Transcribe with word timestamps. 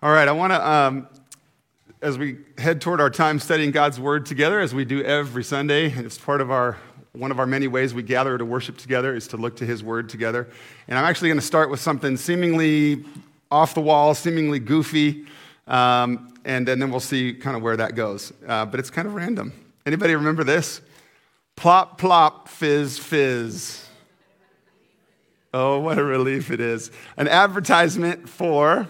All 0.00 0.12
right, 0.12 0.28
I 0.28 0.30
want 0.30 0.52
to, 0.52 0.64
um, 0.64 1.08
as 2.00 2.16
we 2.16 2.38
head 2.56 2.80
toward 2.80 3.00
our 3.00 3.10
time 3.10 3.40
studying 3.40 3.72
God's 3.72 3.98
Word 3.98 4.26
together, 4.26 4.60
as 4.60 4.72
we 4.72 4.84
do 4.84 5.02
every 5.02 5.42
Sunday, 5.42 5.90
it's 5.90 6.16
part 6.16 6.40
of 6.40 6.52
our 6.52 6.78
one 7.14 7.32
of 7.32 7.40
our 7.40 7.46
many 7.46 7.66
ways 7.66 7.92
we 7.92 8.04
gather 8.04 8.38
to 8.38 8.44
worship 8.44 8.76
together 8.76 9.12
is 9.12 9.26
to 9.28 9.36
look 9.36 9.56
to 9.56 9.66
His 9.66 9.82
Word 9.82 10.08
together. 10.08 10.48
And 10.86 10.96
I'm 10.96 11.04
actually 11.04 11.30
going 11.30 11.40
to 11.40 11.44
start 11.44 11.68
with 11.68 11.80
something 11.80 12.16
seemingly 12.16 13.06
off 13.50 13.74
the 13.74 13.80
wall, 13.80 14.14
seemingly 14.14 14.60
goofy, 14.60 15.26
um, 15.66 16.32
and, 16.44 16.68
and, 16.68 16.80
then 16.80 16.92
we'll 16.92 17.00
see 17.00 17.34
kind 17.34 17.56
of 17.56 17.62
where 17.64 17.76
that 17.76 17.96
goes. 17.96 18.32
Uh, 18.46 18.66
but 18.66 18.78
it's 18.78 18.90
kind 18.90 19.08
of 19.08 19.14
random. 19.14 19.52
Anybody 19.84 20.14
remember 20.14 20.44
this? 20.44 20.80
Plop, 21.56 21.98
plop, 21.98 22.46
fizz, 22.46 23.00
fizz. 23.00 23.84
Oh, 25.52 25.80
what 25.80 25.98
a 25.98 26.04
relief 26.04 26.52
it 26.52 26.60
is. 26.60 26.92
An 27.16 27.26
advertisement 27.26 28.28
for 28.28 28.86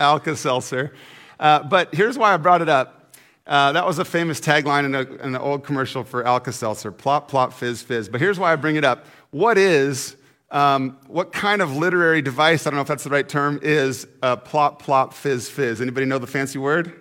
Alka 0.00 0.34
Seltzer. 0.34 0.92
Uh, 1.38 1.62
but 1.62 1.94
here's 1.94 2.18
why 2.18 2.34
I 2.34 2.36
brought 2.38 2.62
it 2.62 2.68
up. 2.68 3.14
Uh, 3.46 3.72
that 3.72 3.86
was 3.86 3.98
a 3.98 4.04
famous 4.04 4.40
tagline 4.40 4.84
in, 4.84 4.94
a, 4.94 5.00
in, 5.00 5.34
an 5.34 5.36
old 5.36 5.64
commercial 5.64 6.04
for 6.04 6.26
Alka 6.26 6.52
Seltzer 6.52 6.92
plop, 6.92 7.28
plop, 7.28 7.52
fizz, 7.52 7.82
fizz. 7.82 8.08
But 8.08 8.20
here's 8.20 8.38
why 8.38 8.52
I 8.52 8.56
bring 8.56 8.76
it 8.76 8.84
up. 8.84 9.06
What 9.30 9.58
is, 9.58 10.16
um, 10.50 10.98
what 11.06 11.32
kind 11.32 11.60
of 11.60 11.76
literary 11.76 12.22
device, 12.22 12.66
I 12.66 12.70
don't 12.70 12.76
know 12.76 12.82
if 12.82 12.88
that's 12.88 13.04
the 13.04 13.10
right 13.10 13.28
term, 13.28 13.58
is 13.62 14.06
uh, 14.22 14.36
plop, 14.36 14.80
plop, 14.82 15.14
fizz, 15.14 15.48
fizz? 15.48 15.80
Anybody 15.80 16.06
know 16.06 16.18
the 16.18 16.26
fancy 16.26 16.58
word? 16.58 16.92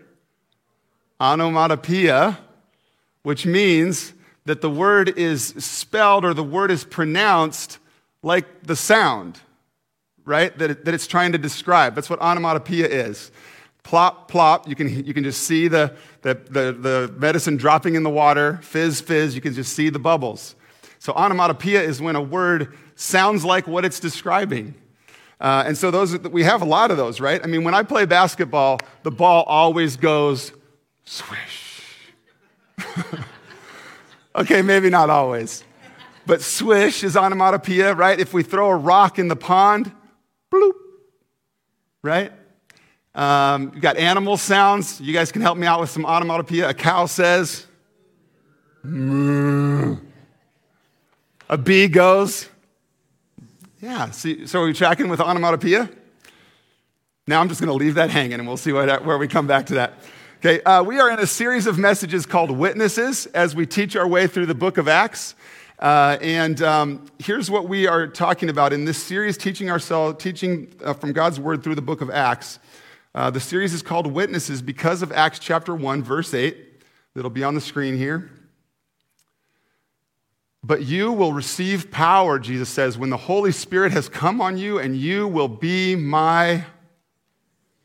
Onomatopoeia, 1.22 2.40
which 3.24 3.46
means 3.46 4.14
that 4.46 4.62
the 4.62 4.70
word 4.70 5.10
is 5.18 5.48
spelled 5.58 6.26
or 6.26 6.34
the 6.34 6.44
word 6.44 6.72
is 6.72 6.84
pronounced 6.84 7.78
like 8.24 8.64
the 8.64 8.76
sound 8.76 9.40
right? 10.30 10.58
That, 10.60 10.70
it, 10.70 10.86
that 10.86 10.94
it's 10.94 11.08
trying 11.08 11.32
to 11.32 11.38
describe. 11.38 11.96
That's 11.96 12.10
what 12.10 12.22
onomatopoeia 12.22 12.88
is. 12.88 13.32
Plop, 13.84 14.30
plop, 14.30 14.68
you 14.68 14.76
can, 14.76 15.04
you 15.06 15.14
can 15.14 15.24
just 15.24 15.44
see 15.44 15.68
the, 15.68 15.96
the, 16.22 16.36
the, 16.36 16.72
the 16.72 17.14
medicine 17.18 17.58
dropping 17.58 17.96
in 17.96 18.04
the 18.04 18.10
water. 18.10 18.60
Fizz, 18.62 19.02
fizz, 19.02 19.34
you 19.34 19.42
can 19.42 19.54
just 19.54 19.74
see 19.74 19.90
the 19.90 20.00
bubbles. 20.00 20.56
So 21.00 21.14
onomatopoeia 21.14 21.82
is 21.82 22.00
when 22.00 22.16
a 22.16 22.22
word 22.22 22.78
sounds 22.96 23.44
like 23.44 23.68
what 23.68 23.86
it's 23.86 24.00
describing. 24.00 24.76
Uh, 25.40 25.64
and 25.66 25.78
so 25.78 25.90
those 25.90 26.18
we 26.20 26.44
have 26.44 26.62
a 26.62 26.66
lot 26.66 26.92
of 26.92 26.98
those, 26.98 27.22
right? 27.22 27.42
I 27.44 27.48
mean, 27.48 27.64
when 27.64 27.74
I 27.74 27.84
play 27.84 28.06
basketball, 28.06 28.80
the 29.04 29.12
ball 29.12 29.44
always 29.44 29.96
goes 29.96 30.52
swish. 31.06 31.82
okay, 34.36 34.62
maybe 34.62 34.90
not 34.90 35.10
always, 35.10 35.64
but 36.26 36.42
swish 36.42 37.04
is 37.06 37.16
onomatopoeia, 37.16 37.96
right? 37.96 38.20
If 38.20 38.34
we 38.34 38.44
throw 38.44 38.70
a 38.70 38.76
rock 38.76 39.18
in 39.18 39.30
the 39.30 39.36
pond, 39.38 39.94
bloop, 40.52 40.74
right? 42.02 42.32
Um, 43.16 43.72
you 43.76 43.82
got 43.82 43.98
animal 43.98 44.38
sounds. 44.38 45.02
You 45.02 45.14
guys 45.14 45.32
can 45.32 45.42
help 45.42 45.58
me 45.58 45.68
out 45.68 45.80
with 45.80 45.90
some 45.90 46.06
onomatopoeia. 46.06 46.70
A 46.70 46.74
cow 46.74 47.06
says, 47.06 47.66
Moo. 48.84 49.98
a 51.50 51.58
bee 51.58 51.88
goes. 51.88 52.48
Yeah, 53.82 54.12
see, 54.12 54.46
so 54.46 54.62
are 54.62 54.66
we 54.66 54.74
tracking 54.74 55.10
with 55.10 55.22
onomatopoeia? 55.22 55.90
Now 57.28 57.42
I'm 57.42 57.48
just 57.48 57.62
going 57.62 57.70
to 57.70 57.74
leave 57.76 57.96
that 57.96 58.10
hanging 58.10 58.34
and 58.34 58.48
we'll 58.48 58.58
see 58.58 58.74
where 58.74 59.18
we 59.18 59.28
come 59.28 59.48
back 59.48 59.68
to 59.68 59.76
that. 59.76 59.94
Okay, 60.40 60.62
uh, 60.64 60.82
we 60.82 61.00
are 61.00 61.12
in 61.12 61.20
a 61.20 61.28
series 61.28 61.68
of 61.68 61.78
messages 61.78 62.26
called 62.26 62.50
Witnesses 62.50 63.26
as 63.28 63.56
we 63.56 63.66
teach 63.66 63.96
our 63.96 64.08
way 64.08 64.26
through 64.26 64.46
the 64.46 64.56
book 64.56 64.78
of 64.78 64.88
Acts. 64.88 65.36
Uh, 65.80 66.18
and 66.22 66.62
um, 66.62 67.06
here's 67.20 67.50
what 67.50 67.70
we 67.70 67.88
are 67.88 68.06
talking 68.06 68.50
about 68.50 68.74
in 68.74 68.84
this 68.84 69.02
series, 69.02 69.38
teaching 69.38 69.72
ourselves, 69.72 70.22
teaching 70.22 70.74
uh, 70.84 70.94
from 70.94 71.14
God's 71.14 71.40
word 71.40 71.64
through 71.64 71.76
the 71.76 71.82
book 71.82 72.02
of 72.02 72.10
Acts. 72.10 72.60
Uh, 73.16 73.30
the 73.30 73.40
series 73.40 73.74
is 73.74 73.82
called 73.82 74.06
Witnesses 74.06 74.62
because 74.62 75.02
of 75.02 75.14
Acts 75.14 75.40
chapter 75.40 75.74
1, 75.74 76.04
verse 76.04 76.34
8. 76.34 76.84
That'll 77.16 77.30
be 77.32 77.46
on 77.46 77.56
the 77.56 77.62
screen 77.62 77.98
here. 77.98 78.30
But 80.62 80.84
you 80.84 81.14
will 81.14 81.32
receive 81.32 81.90
power, 81.90 82.40
Jesus 82.40 82.68
says, 82.68 82.98
when 82.98 83.10
the 83.10 83.18
Holy 83.18 83.54
Spirit 83.54 83.94
has 83.94 84.10
come 84.10 84.42
on 84.42 84.58
you, 84.58 84.80
and 84.80 84.98
you 84.98 85.30
will 85.30 85.48
be 85.48 85.96
my 85.96 86.66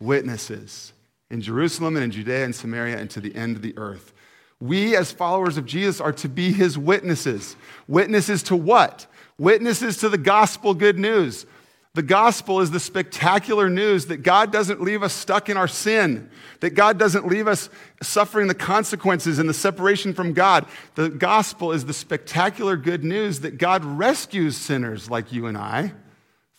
witnesses 0.01 0.93
in 1.31 1.41
Jerusalem 1.41 1.95
and 1.95 2.05
in 2.05 2.11
Judea 2.11 2.45
and 2.45 2.55
Samaria 2.55 2.99
and 2.99 3.09
to 3.11 3.21
the 3.21 3.35
end 3.37 3.55
of 3.55 3.63
the 3.63 3.79
earth. 3.79 4.13
We, 4.61 4.97
as 4.97 5.13
followers 5.13 5.57
of 5.57 5.67
Jesus, 5.67 6.01
are 6.01 6.13
to 6.13 6.29
be 6.29 6.53
his 6.53 6.79
witnesses. 6.79 7.57
Witnesses 7.89 8.43
to 8.45 8.57
what? 8.57 9.07
Witnesses 9.39 9.99
to 9.99 10.09
the 10.09 10.19
gospel 10.19 10.75
good 10.75 10.99
news. 10.99 11.47
The 11.95 12.03
gospel 12.03 12.61
is 12.61 12.73
the 12.73 12.81
spectacular 12.81 13.71
news 13.71 14.07
that 14.07 14.19
God 14.19 14.51
doesn't 14.51 14.81
leave 14.81 15.05
us 15.05 15.13
stuck 15.13 15.49
in 15.49 15.57
our 15.57 15.69
sin, 15.69 16.29
that 16.59 16.71
God 16.71 16.99
doesn't 16.99 17.29
leave 17.29 17.47
us 17.47 17.71
suffering 18.03 18.49
the 18.49 18.55
consequences 18.55 19.39
and 19.39 19.49
the 19.49 19.55
separation 19.55 20.13
from 20.13 20.33
God. 20.33 20.67
The 20.97 21.09
gospel 21.09 21.71
is 21.71 21.85
the 21.85 21.93
spectacular 21.93 22.77
good 22.77 23.05
news 23.05 23.41
that 23.41 23.59
God 23.59 23.85
rescues 23.85 24.57
sinners 24.57 25.09
like 25.09 25.33
you 25.33 25.47
and 25.47 25.57
I 25.57 25.93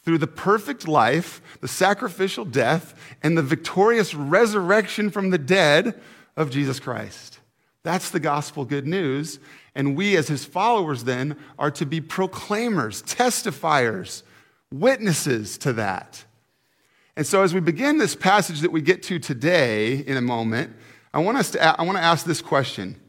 through 0.06 0.20
the 0.20 0.28
perfect 0.28 0.88
life, 0.88 1.42
the 1.60 1.68
sacrificial 1.68 2.46
death, 2.46 2.98
and 3.22 3.38
the 3.38 3.42
victorious 3.42 4.14
resurrection 4.16 5.10
from 5.10 5.32
the 5.32 5.38
dead 5.38 6.00
of 6.38 6.50
Jesus 6.50 6.80
Christ. 6.80 7.40
That's 7.86 8.10
the 8.10 8.20
gospel 8.20 8.66
good 8.66 8.88
news. 8.88 9.40
And 9.76 9.96
we, 9.96 10.18
as 10.18 10.28
his 10.28 10.44
followers, 10.44 11.04
then, 11.04 11.38
are 11.60 11.70
to 11.72 11.86
be 11.86 12.02
proclaimers, 12.02 13.04
testifiers, 13.04 14.24
witnesses 14.74 15.60
to 15.60 15.72
that. 15.74 16.26
And 17.16 17.28
so, 17.28 17.44
as 17.44 17.54
we 17.54 17.60
begin 17.60 18.00
this 18.00 18.16
passage 18.16 18.62
that 18.62 18.72
we 18.72 18.82
get 18.82 19.04
to 19.04 19.20
today 19.20 19.98
in 19.98 20.18
a 20.18 20.22
moment, 20.22 20.76
I 21.14 21.20
want, 21.20 21.38
us 21.38 21.52
to, 21.52 21.80
I 21.80 21.84
want 21.84 22.00
to 22.00 22.04
ask 22.04 22.26
this 22.26 22.42
question 22.42 23.00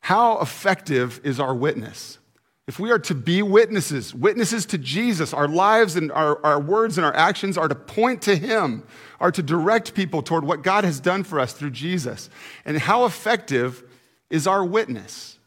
How 0.00 0.40
effective 0.40 1.20
is 1.22 1.38
our 1.38 1.54
witness? 1.54 2.18
If 2.70 2.78
we 2.78 2.92
are 2.92 3.00
to 3.00 3.16
be 3.16 3.42
witnesses, 3.42 4.14
witnesses 4.14 4.64
to 4.66 4.78
Jesus, 4.78 5.34
our 5.34 5.48
lives 5.48 5.96
and 5.96 6.12
our, 6.12 6.38
our 6.46 6.60
words 6.60 6.98
and 6.98 7.04
our 7.04 7.16
actions 7.16 7.58
are 7.58 7.66
to 7.66 7.74
point 7.74 8.22
to 8.22 8.36
Him, 8.36 8.84
are 9.18 9.32
to 9.32 9.42
direct 9.42 9.92
people 9.92 10.22
toward 10.22 10.44
what 10.44 10.62
God 10.62 10.84
has 10.84 11.00
done 11.00 11.24
for 11.24 11.40
us 11.40 11.52
through 11.52 11.70
Jesus. 11.70 12.30
And 12.64 12.78
how 12.78 13.06
effective 13.06 13.82
is 14.30 14.46
our 14.46 14.64
witness? 14.64 15.40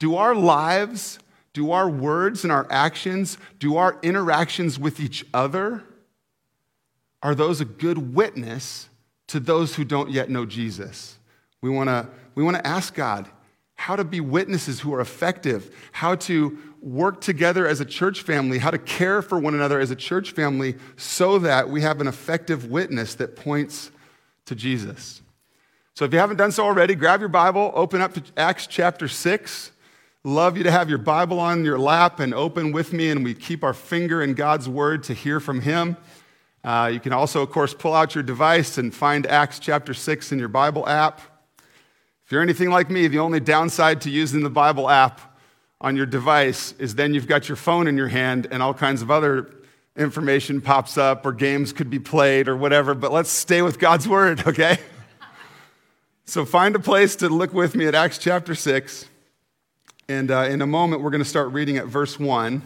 Do 0.00 0.16
our 0.16 0.34
lives, 0.34 1.20
do 1.52 1.70
our 1.70 1.88
words 1.88 2.42
and 2.42 2.52
our 2.52 2.66
actions, 2.68 3.38
do 3.60 3.76
our 3.76 3.96
interactions 4.02 4.76
with 4.76 4.98
each 4.98 5.24
other, 5.32 5.84
are 7.22 7.36
those 7.36 7.60
a 7.60 7.64
good 7.64 8.12
witness 8.12 8.88
to 9.28 9.38
those 9.38 9.76
who 9.76 9.84
don't 9.84 10.10
yet 10.10 10.30
know 10.30 10.46
Jesus? 10.46 11.16
We 11.60 11.70
want 11.70 11.90
to 11.90 12.08
we 12.34 12.42
want 12.42 12.56
to 12.56 12.66
ask 12.66 12.92
God, 12.92 13.30
how 13.84 13.96
to 13.96 14.02
be 14.02 14.18
witnesses 14.18 14.80
who 14.80 14.94
are 14.94 15.00
effective, 15.02 15.70
how 15.92 16.14
to 16.14 16.56
work 16.80 17.20
together 17.20 17.66
as 17.66 17.82
a 17.82 17.84
church 17.84 18.22
family, 18.22 18.56
how 18.56 18.70
to 18.70 18.78
care 18.78 19.20
for 19.20 19.38
one 19.38 19.52
another 19.52 19.78
as 19.78 19.90
a 19.90 19.94
church 19.94 20.32
family 20.32 20.74
so 20.96 21.38
that 21.38 21.68
we 21.68 21.82
have 21.82 22.00
an 22.00 22.06
effective 22.06 22.70
witness 22.70 23.14
that 23.16 23.36
points 23.36 23.90
to 24.46 24.54
Jesus. 24.54 25.20
So 25.92 26.06
if 26.06 26.14
you 26.14 26.18
haven't 26.18 26.38
done 26.38 26.50
so 26.50 26.64
already, 26.64 26.94
grab 26.94 27.20
your 27.20 27.28
Bible, 27.28 27.72
open 27.74 28.00
up 28.00 28.14
to 28.14 28.22
Acts 28.38 28.66
chapter 28.66 29.06
6. 29.06 29.70
Love 30.24 30.56
you 30.56 30.62
to 30.62 30.70
have 30.70 30.88
your 30.88 30.96
Bible 30.96 31.38
on 31.38 31.62
your 31.62 31.78
lap 31.78 32.20
and 32.20 32.32
open 32.32 32.72
with 32.72 32.94
me, 32.94 33.10
and 33.10 33.22
we 33.22 33.34
keep 33.34 33.62
our 33.62 33.74
finger 33.74 34.22
in 34.22 34.32
God's 34.32 34.66
word 34.66 35.02
to 35.04 35.12
hear 35.12 35.40
from 35.40 35.60
Him. 35.60 35.98
Uh, 36.64 36.88
you 36.90 37.00
can 37.00 37.12
also, 37.12 37.42
of 37.42 37.50
course, 37.50 37.74
pull 37.74 37.92
out 37.92 38.14
your 38.14 38.24
device 38.24 38.78
and 38.78 38.94
find 38.94 39.26
Acts 39.26 39.58
chapter 39.58 39.92
6 39.92 40.32
in 40.32 40.38
your 40.38 40.48
Bible 40.48 40.88
app. 40.88 41.20
If 42.24 42.32
you're 42.32 42.40
anything 42.40 42.70
like 42.70 42.88
me, 42.88 43.06
the 43.06 43.18
only 43.18 43.38
downside 43.38 44.00
to 44.02 44.10
using 44.10 44.42
the 44.42 44.50
Bible 44.50 44.88
app 44.88 45.20
on 45.78 45.94
your 45.94 46.06
device 46.06 46.72
is 46.78 46.94
then 46.94 47.12
you've 47.12 47.26
got 47.26 47.50
your 47.50 47.56
phone 47.56 47.86
in 47.86 47.98
your 47.98 48.08
hand 48.08 48.46
and 48.50 48.62
all 48.62 48.72
kinds 48.72 49.02
of 49.02 49.10
other 49.10 49.50
information 49.94 50.62
pops 50.62 50.96
up 50.96 51.26
or 51.26 51.32
games 51.32 51.74
could 51.74 51.90
be 51.90 51.98
played 51.98 52.48
or 52.48 52.56
whatever, 52.56 52.94
but 52.94 53.12
let's 53.12 53.28
stay 53.28 53.60
with 53.60 53.78
God's 53.78 54.08
word, 54.08 54.42
okay? 54.46 54.78
so 56.24 56.46
find 56.46 56.74
a 56.74 56.80
place 56.80 57.14
to 57.16 57.28
look 57.28 57.52
with 57.52 57.76
me 57.76 57.86
at 57.86 57.94
Acts 57.94 58.16
chapter 58.16 58.54
6. 58.54 59.04
And 60.08 60.30
uh, 60.30 60.46
in 60.48 60.62
a 60.62 60.66
moment, 60.66 61.02
we're 61.02 61.10
going 61.10 61.22
to 61.22 61.28
start 61.28 61.52
reading 61.52 61.76
at 61.76 61.84
verse 61.84 62.18
1. 62.18 62.62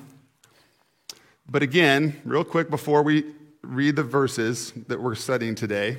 But 1.50 1.64
again, 1.64 2.20
real 2.25 2.44
quick 2.44 2.70
before 2.70 3.02
we 3.02 3.25
read 3.62 3.96
the 3.96 4.04
verses 4.04 4.72
that 4.87 5.02
we're 5.02 5.16
studying 5.16 5.56
today, 5.56 5.99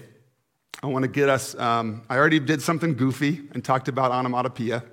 I 0.81 0.87
want 0.87 1.03
to 1.03 1.09
get 1.09 1.27
us, 1.29 1.55
um, 1.55 2.03
I 2.09 2.17
already 2.17 2.39
did 2.39 2.61
something 2.61 2.95
goofy 2.95 3.41
and 3.53 3.63
talked 3.63 3.87
about 3.87 4.11
onomatopoeia. 4.11 4.83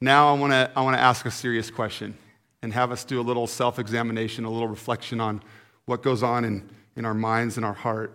Now 0.00 0.34
I 0.34 0.38
want 0.38 0.52
to 0.52 0.70
I 0.74 0.82
want 0.82 0.96
to 0.96 1.00
ask 1.00 1.26
a 1.26 1.30
serious 1.30 1.70
question 1.70 2.16
and 2.62 2.72
have 2.72 2.92
us 2.92 3.04
do 3.04 3.20
a 3.20 3.22
little 3.22 3.46
self 3.46 3.78
examination, 3.78 4.44
a 4.44 4.50
little 4.50 4.68
reflection 4.68 5.20
on 5.20 5.42
what 5.86 6.02
goes 6.02 6.22
on 6.22 6.44
in, 6.44 6.68
in 6.96 7.04
our 7.04 7.14
minds 7.14 7.56
and 7.56 7.64
our 7.64 7.72
heart 7.72 8.12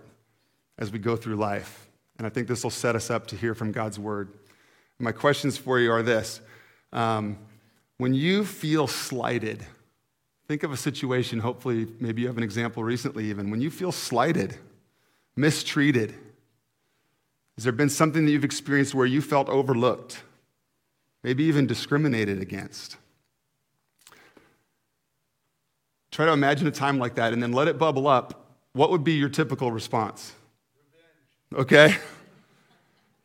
as 0.77 0.91
we 0.91 0.99
go 0.99 1.15
through 1.15 1.35
life. 1.35 1.87
And 2.17 2.25
I 2.25 2.29
think 2.29 2.47
this 2.47 2.63
will 2.63 2.71
set 2.71 2.95
us 2.95 3.09
up 3.09 3.27
to 3.27 3.35
hear 3.35 3.53
from 3.53 3.71
God's 3.71 3.99
word. 3.99 4.29
My 4.99 5.11
questions 5.11 5.57
for 5.57 5.79
you 5.79 5.91
are 5.91 6.03
this 6.03 6.41
um, 6.93 7.37
When 7.97 8.13
you 8.13 8.45
feel 8.45 8.87
slighted, 8.87 9.65
think 10.47 10.63
of 10.63 10.71
a 10.71 10.77
situation, 10.77 11.39
hopefully, 11.39 11.87
maybe 11.99 12.21
you 12.21 12.27
have 12.27 12.37
an 12.37 12.43
example 12.43 12.83
recently 12.83 13.25
even, 13.25 13.51
when 13.51 13.61
you 13.61 13.69
feel 13.69 13.91
slighted, 13.91 14.57
mistreated? 15.35 16.15
Has 17.55 17.63
there 17.63 17.73
been 17.73 17.89
something 17.89 18.25
that 18.25 18.31
you've 18.31 18.43
experienced 18.43 18.93
where 18.93 19.05
you 19.05 19.21
felt 19.21 19.47
overlooked, 19.47 20.21
maybe 21.23 21.43
even 21.45 21.65
discriminated 21.65 22.41
against? 22.41 22.97
Try 26.11 26.25
to 26.25 26.31
imagine 26.31 26.67
a 26.67 26.71
time 26.71 26.97
like 26.97 27.15
that 27.15 27.33
and 27.33 27.41
then 27.41 27.51
let 27.51 27.67
it 27.67 27.77
bubble 27.77 28.07
up. 28.07 28.45
What 28.73 28.91
would 28.91 29.03
be 29.03 29.13
your 29.13 29.29
typical 29.29 29.71
response? 29.71 30.33
Okay? 31.53 31.95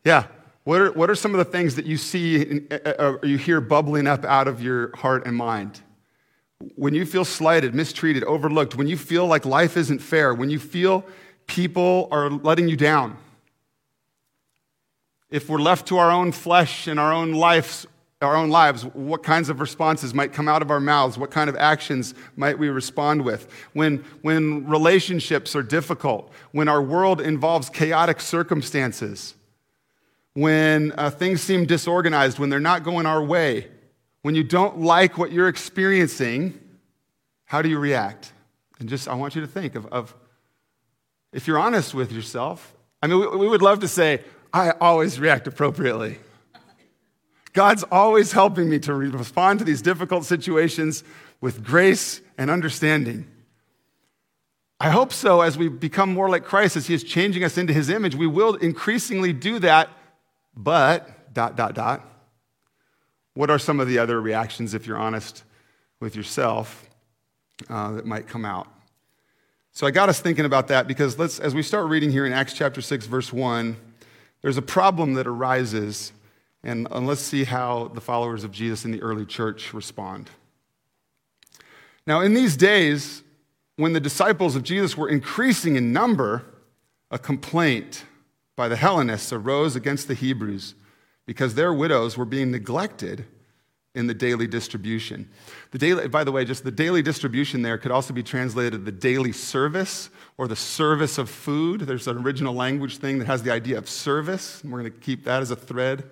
Yeah. 0.03 0.25
What 0.63 0.81
are, 0.81 0.91
what 0.93 1.11
are 1.11 1.15
some 1.15 1.35
of 1.35 1.37
the 1.37 1.45
things 1.45 1.75
that 1.75 1.85
you 1.85 1.95
see 1.95 2.67
uh, 2.71 2.77
uh, 2.85 3.17
or 3.21 3.27
you 3.27 3.37
hear 3.37 3.61
bubbling 3.61 4.07
up 4.07 4.25
out 4.25 4.47
of 4.47 4.59
your 4.59 4.95
heart 4.95 5.27
and 5.27 5.35
mind? 5.35 5.79
When 6.75 6.95
you 6.95 7.05
feel 7.05 7.23
slighted, 7.23 7.75
mistreated, 7.75 8.23
overlooked, 8.23 8.75
when 8.75 8.87
you 8.87 8.97
feel 8.97 9.27
like 9.27 9.45
life 9.45 9.77
isn't 9.77 9.99
fair, 9.99 10.33
when 10.33 10.49
you 10.49 10.57
feel 10.57 11.05
people 11.45 12.07
are 12.11 12.31
letting 12.31 12.67
you 12.67 12.75
down, 12.75 13.15
if 15.31 15.49
we're 15.49 15.59
left 15.59 15.87
to 15.87 15.97
our 15.97 16.11
own 16.11 16.33
flesh 16.33 16.87
and 16.87 16.99
our 16.99 17.13
own 17.13 17.31
lives, 17.31 17.87
our 18.21 18.35
own 18.35 18.49
lives, 18.49 18.83
what 18.83 19.23
kinds 19.23 19.49
of 19.49 19.61
responses 19.61 20.13
might 20.13 20.33
come 20.33 20.47
out 20.47 20.61
of 20.61 20.69
our 20.69 20.81
mouths? 20.81 21.17
What 21.17 21.31
kind 21.31 21.49
of 21.49 21.55
actions 21.55 22.13
might 22.35 22.59
we 22.59 22.67
respond 22.69 23.23
with? 23.23 23.47
When, 23.73 24.03
when 24.21 24.67
relationships 24.67 25.55
are 25.55 25.63
difficult, 25.63 26.31
when 26.51 26.67
our 26.67 26.81
world 26.81 27.21
involves 27.21 27.69
chaotic 27.69 28.19
circumstances, 28.19 29.35
when 30.33 30.91
uh, 30.97 31.09
things 31.09 31.41
seem 31.41 31.65
disorganized, 31.65 32.37
when 32.37 32.49
they're 32.49 32.59
not 32.59 32.83
going 32.83 33.05
our 33.05 33.23
way, 33.23 33.69
when 34.21 34.35
you 34.35 34.43
don't 34.43 34.79
like 34.81 35.17
what 35.17 35.31
you're 35.31 35.47
experiencing, 35.47 36.59
how 37.45 37.61
do 37.61 37.69
you 37.69 37.79
react? 37.79 38.33
And 38.79 38.87
just, 38.87 39.07
I 39.07 39.13
want 39.13 39.35
you 39.35 39.41
to 39.41 39.47
think 39.47 39.75
of, 39.75 39.85
of 39.87 40.13
if 41.31 41.47
you're 41.47 41.59
honest 41.59 41.93
with 41.93 42.11
yourself. 42.11 42.75
I 43.01 43.07
mean, 43.07 43.19
we, 43.19 43.27
we 43.37 43.47
would 43.47 43.61
love 43.61 43.79
to 43.79 43.87
say, 43.87 44.23
I 44.53 44.71
always 44.71 45.19
react 45.19 45.47
appropriately. 45.47 46.19
God's 47.53 47.83
always 47.91 48.31
helping 48.31 48.69
me 48.69 48.79
to 48.79 48.93
respond 48.93 49.59
to 49.59 49.65
these 49.65 49.81
difficult 49.81 50.25
situations 50.25 51.03
with 51.41 51.63
grace 51.63 52.21
and 52.37 52.49
understanding. 52.49 53.27
I 54.79 54.89
hope 54.89 55.13
so 55.13 55.41
as 55.41 55.57
we 55.57 55.67
become 55.67 56.13
more 56.13 56.29
like 56.29 56.43
Christ, 56.43 56.75
as 56.75 56.87
He 56.87 56.93
is 56.93 57.03
changing 57.03 57.43
us 57.43 57.57
into 57.57 57.73
His 57.73 57.89
image. 57.89 58.15
We 58.15 58.27
will 58.27 58.55
increasingly 58.55 59.33
do 59.33 59.59
that, 59.59 59.89
but, 60.55 61.33
dot, 61.33 61.55
dot, 61.55 61.75
dot. 61.75 62.05
What 63.33 63.49
are 63.49 63.59
some 63.59 63.79
of 63.79 63.87
the 63.87 63.99
other 63.99 64.19
reactions, 64.19 64.73
if 64.73 64.87
you're 64.87 64.97
honest 64.97 65.43
with 65.99 66.15
yourself, 66.15 66.89
uh, 67.69 67.91
that 67.91 68.05
might 68.05 68.27
come 68.27 68.45
out? 68.45 68.67
So 69.71 69.87
I 69.87 69.91
got 69.91 70.09
us 70.09 70.19
thinking 70.19 70.45
about 70.45 70.67
that 70.69 70.87
because 70.87 71.17
let's, 71.17 71.39
as 71.39 71.53
we 71.53 71.63
start 71.63 71.87
reading 71.87 72.11
here 72.11 72.25
in 72.25 72.33
Acts 72.33 72.53
chapter 72.53 72.81
6, 72.81 73.05
verse 73.05 73.31
1, 73.31 73.77
there's 74.41 74.57
a 74.57 74.61
problem 74.61 75.13
that 75.13 75.27
arises 75.27 76.13
and, 76.63 76.87
and 76.91 77.07
let's 77.07 77.21
see 77.21 77.43
how 77.43 77.89
the 77.93 78.01
followers 78.01 78.43
of 78.43 78.51
Jesus 78.51 78.85
in 78.85 78.91
the 78.91 79.01
early 79.01 79.25
church 79.25 79.73
respond. 79.73 80.29
Now, 82.05 82.21
in 82.21 82.33
these 82.33 82.55
days, 82.55 83.23
when 83.77 83.93
the 83.93 83.99
disciples 83.99 84.55
of 84.55 84.63
Jesus 84.63 84.95
were 84.95 85.09
increasing 85.09 85.75
in 85.75 85.91
number, 85.91 86.45
a 87.09 87.17
complaint 87.17 88.05
by 88.55 88.67
the 88.67 88.75
Hellenists 88.75 89.33
arose 89.33 89.75
against 89.75 90.07
the 90.07 90.13
Hebrews 90.13 90.75
because 91.25 91.55
their 91.55 91.73
widows 91.73 92.17
were 92.17 92.25
being 92.25 92.51
neglected 92.51 93.25
in 93.93 94.07
the 94.07 94.13
daily 94.13 94.47
distribution. 94.47 95.29
The 95.71 95.77
daily, 95.77 96.07
by 96.07 96.23
the 96.23 96.31
way, 96.31 96.45
just 96.45 96.63
the 96.63 96.71
daily 96.71 97.01
distribution 97.01 97.61
there 97.61 97.77
could 97.77 97.91
also 97.91 98.13
be 98.13 98.23
translated 98.23 98.85
the 98.85 98.91
daily 98.91 99.33
service 99.33 100.09
or 100.37 100.47
the 100.47 100.55
service 100.55 101.17
of 101.17 101.29
food. 101.29 101.81
There's 101.81 102.07
an 102.07 102.17
original 102.17 102.53
language 102.53 102.97
thing 102.97 103.19
that 103.19 103.25
has 103.25 103.43
the 103.43 103.51
idea 103.51 103.77
of 103.77 103.89
service, 103.89 104.61
and 104.61 104.71
we're 104.71 104.79
going 104.79 104.93
to 104.93 104.99
keep 104.99 105.25
that 105.25 105.41
as 105.41 105.51
a 105.51 105.55
thread 105.55 106.09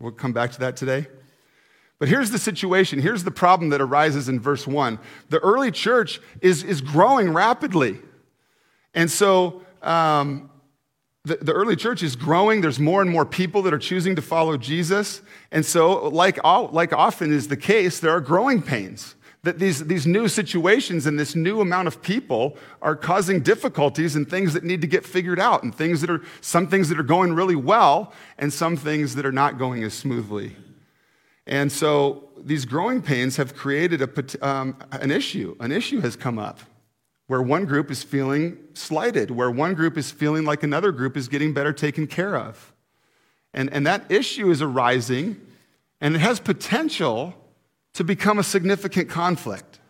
We'll 0.00 0.12
come 0.12 0.32
back 0.32 0.52
to 0.52 0.60
that 0.60 0.76
today. 0.76 1.06
But 1.98 2.08
here's 2.08 2.30
the 2.30 2.38
situation. 2.38 3.00
Here's 3.00 3.24
the 3.24 3.30
problem 3.30 3.70
that 3.70 3.80
arises 3.80 4.28
in 4.28 4.40
verse 4.40 4.66
1. 4.66 4.98
The 5.30 5.38
early 5.38 5.70
church 5.70 6.20
is, 6.40 6.62
is 6.62 6.80
growing 6.80 7.32
rapidly. 7.32 8.00
And 8.92 9.10
so 9.10 9.62
um, 9.82 10.50
the, 11.24 11.36
the 11.36 11.52
early 11.52 11.76
church 11.76 12.02
is 12.02 12.16
growing. 12.16 12.60
There's 12.60 12.78
more 12.78 13.00
and 13.00 13.10
more 13.10 13.24
people 13.24 13.62
that 13.62 13.72
are 13.72 13.78
choosing 13.78 14.14
to 14.16 14.22
follow 14.22 14.56
Jesus. 14.56 15.22
And 15.50 15.64
so, 15.64 16.08
like, 16.08 16.38
all, 16.44 16.68
like 16.68 16.92
often 16.92 17.32
is 17.32 17.48
the 17.48 17.56
case, 17.56 17.98
there 18.00 18.10
are 18.10 18.20
growing 18.20 18.60
pains 18.60 19.14
that 19.44 19.58
these, 19.58 19.84
these 19.84 20.06
new 20.06 20.26
situations 20.26 21.06
and 21.06 21.18
this 21.18 21.34
new 21.34 21.60
amount 21.60 21.86
of 21.86 22.02
people 22.02 22.56
are 22.82 22.96
causing 22.96 23.40
difficulties 23.40 24.16
and 24.16 24.28
things 24.28 24.54
that 24.54 24.64
need 24.64 24.80
to 24.80 24.86
get 24.86 25.04
figured 25.04 25.38
out 25.38 25.62
and 25.62 25.74
things 25.74 26.00
that 26.00 26.10
are 26.10 26.22
some 26.40 26.66
things 26.66 26.88
that 26.88 26.98
are 26.98 27.04
going 27.04 27.32
really 27.32 27.56
well 27.56 28.12
and 28.38 28.52
some 28.52 28.76
things 28.76 29.14
that 29.14 29.24
are 29.24 29.32
not 29.32 29.58
going 29.58 29.84
as 29.84 29.94
smoothly 29.94 30.56
and 31.46 31.70
so 31.70 32.30
these 32.38 32.64
growing 32.64 33.02
pains 33.02 33.36
have 33.36 33.54
created 33.54 34.00
a, 34.00 34.46
um, 34.46 34.76
an 34.92 35.10
issue 35.10 35.54
an 35.60 35.70
issue 35.70 36.00
has 36.00 36.16
come 36.16 36.38
up 36.38 36.60
where 37.26 37.40
one 37.40 37.64
group 37.64 37.90
is 37.90 38.02
feeling 38.02 38.58
slighted 38.74 39.30
where 39.30 39.50
one 39.50 39.74
group 39.74 39.96
is 39.96 40.10
feeling 40.10 40.44
like 40.44 40.62
another 40.62 40.92
group 40.92 41.16
is 41.16 41.28
getting 41.28 41.52
better 41.52 41.72
taken 41.72 42.06
care 42.06 42.36
of 42.36 42.72
and, 43.52 43.72
and 43.72 43.86
that 43.86 44.10
issue 44.10 44.50
is 44.50 44.60
arising 44.60 45.40
and 46.00 46.14
it 46.14 46.20
has 46.20 46.40
potential 46.40 47.34
to 47.94 48.04
become 48.04 48.38
a 48.38 48.42
significant 48.42 49.08
conflict. 49.08 49.80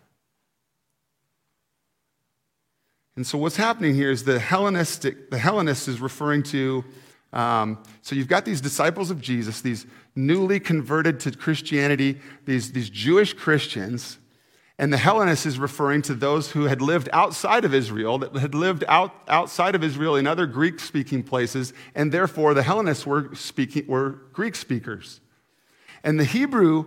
And 3.16 3.26
so, 3.26 3.38
what's 3.38 3.56
happening 3.56 3.94
here 3.94 4.10
is 4.10 4.25
the 4.25 4.38
Hellenistic, 4.38 5.31
the 5.31 5.38
Hellenist 5.38 5.88
is 5.88 6.00
referring 6.00 6.42
to, 6.44 6.84
um, 7.32 7.82
so 8.02 8.14
you've 8.14 8.28
got 8.28 8.44
these 8.44 8.60
disciples 8.60 9.10
of 9.10 9.20
Jesus, 9.20 9.60
these 9.60 9.86
newly 10.14 10.60
converted 10.60 11.20
to 11.20 11.31
Christianity, 11.31 12.20
these, 12.44 12.72
these 12.72 12.90
Jewish 12.90 13.32
Christians, 13.32 14.19
and 14.79 14.93
the 14.93 14.97
Hellenist 14.97 15.47
is 15.47 15.59
referring 15.59 16.03
to 16.03 16.15
those 16.15 16.50
who 16.50 16.65
had 16.65 16.82
lived 16.82 17.09
outside 17.12 17.65
of 17.65 17.73
Israel, 17.73 18.19
that 18.19 18.35
had 18.37 18.55
lived 18.55 18.85
out, 18.88 19.15
outside 19.29 19.75
of 19.75 19.85
Israel 19.85 20.17
in 20.17 20.26
other 20.26 20.47
Greek 20.47 20.81
speaking 20.81 21.23
places, 21.23 21.73
and 21.94 22.11
therefore 22.11 22.55
the 22.55 22.62
Hellenists 22.62 23.06
were, 23.06 23.35
speaking, 23.35 23.87
were 23.87 24.19
Greek 24.32 24.56
speakers. 24.56 25.21
And 26.03 26.19
the 26.19 26.25
Hebrew 26.25 26.87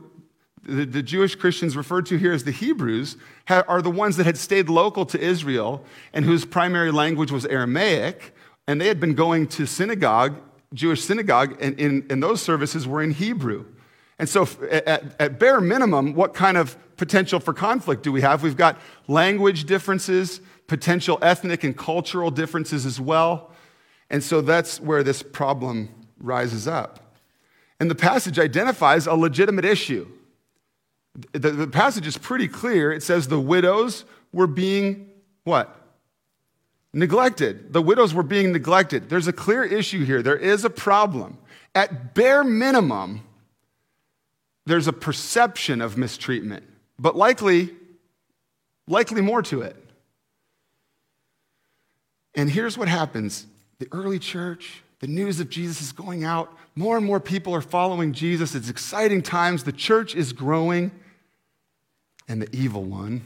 the, 0.67 0.85
the 0.85 1.01
Jewish 1.01 1.35
Christians 1.35 1.77
referred 1.77 2.05
to 2.07 2.17
here 2.17 2.33
as 2.33 2.43
the 2.43 2.51
Hebrews 2.51 3.15
ha, 3.47 3.63
are 3.67 3.81
the 3.81 3.89
ones 3.89 4.17
that 4.17 4.25
had 4.25 4.37
stayed 4.37 4.69
local 4.69 5.05
to 5.07 5.19
Israel 5.19 5.83
and 6.13 6.25
whose 6.25 6.45
primary 6.45 6.91
language 6.91 7.31
was 7.31 7.45
Aramaic, 7.45 8.35
and 8.67 8.81
they 8.81 8.87
had 8.87 8.99
been 8.99 9.15
going 9.15 9.47
to 9.47 9.65
synagogue, 9.65 10.35
Jewish 10.73 11.01
synagogue, 11.03 11.57
and, 11.61 11.79
in, 11.79 12.19
those 12.19 12.41
services 12.41 12.85
were 12.85 13.01
in 13.01 13.11
Hebrew. 13.11 13.65
And 14.19 14.27
so, 14.27 14.47
at, 14.71 15.15
at 15.19 15.39
bare 15.39 15.61
minimum, 15.61 16.13
what 16.13 16.33
kind 16.33 16.57
of 16.57 16.77
potential 16.97 17.39
for 17.39 17.53
conflict 17.53 18.03
do 18.03 18.11
we 18.11 18.21
have? 18.21 18.41
We've 18.41 18.57
got 18.57 18.79
language 19.07 19.65
differences, 19.65 20.41
potential 20.65 21.19
ethnic 21.21 21.63
and 21.63 21.77
cultural 21.77 22.31
differences 22.31 22.85
as 22.85 22.99
well. 22.99 23.51
And 24.09 24.23
so 24.23 24.41
that's 24.41 24.79
where 24.79 25.03
this 25.03 25.21
problem 25.21 25.89
rises 26.19 26.67
up. 26.67 27.15
And 27.79 27.91
the 27.91 27.95
passage 27.95 28.39
identifies 28.39 29.05
a 29.05 29.13
legitimate 29.13 29.65
issue 29.65 30.07
the, 31.31 31.51
the 31.51 31.67
passage 31.67 32.07
is 32.07 32.17
pretty 32.17 32.47
clear. 32.47 32.91
It 32.91 33.03
says 33.03 33.27
the 33.27 33.39
widows 33.39 34.05
were 34.31 34.47
being 34.47 35.09
what? 35.43 35.73
Neglected. 36.93 37.73
The 37.73 37.81
widows 37.81 38.13
were 38.13 38.23
being 38.23 38.51
neglected. 38.51 39.09
There's 39.09 39.27
a 39.27 39.33
clear 39.33 39.63
issue 39.63 40.05
here. 40.05 40.21
There 40.21 40.37
is 40.37 40.65
a 40.65 40.69
problem. 40.69 41.37
At 41.73 42.13
bare 42.13 42.43
minimum, 42.43 43.21
there's 44.67 44.87
a 44.87 44.93
perception 44.93 45.81
of 45.81 45.97
mistreatment, 45.97 46.63
but 46.99 47.15
likely, 47.15 47.73
likely 48.87 49.21
more 49.21 49.41
to 49.43 49.61
it. 49.61 49.75
And 52.35 52.49
here's 52.49 52.77
what 52.77 52.87
happens 52.87 53.47
the 53.79 53.87
early 53.91 54.19
church, 54.19 54.83
the 54.99 55.07
news 55.07 55.39
of 55.39 55.49
Jesus 55.49 55.81
is 55.81 55.91
going 55.91 56.23
out. 56.23 56.55
More 56.75 56.97
and 56.97 57.05
more 57.05 57.19
people 57.19 57.55
are 57.55 57.61
following 57.61 58.13
Jesus. 58.13 58.55
It's 58.55 58.69
exciting 58.69 59.21
times. 59.21 59.63
The 59.63 59.71
church 59.71 60.15
is 60.15 60.33
growing. 60.33 60.91
And 62.27 62.41
the 62.41 62.53
evil 62.53 62.83
one, 62.83 63.25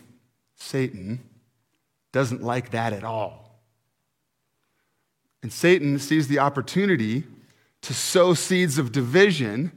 Satan, 0.56 1.20
doesn't 2.12 2.44
like 2.44 2.72
that 2.72 2.94
at 2.94 3.04
all. 3.04 3.60
And 5.42 5.52
Satan 5.52 5.98
sees 5.98 6.28
the 6.28 6.38
opportunity 6.38 7.24
to 7.82 7.94
sow 7.96 8.36
seeds 8.36 8.78
of 8.78 8.92
division. 8.92 9.72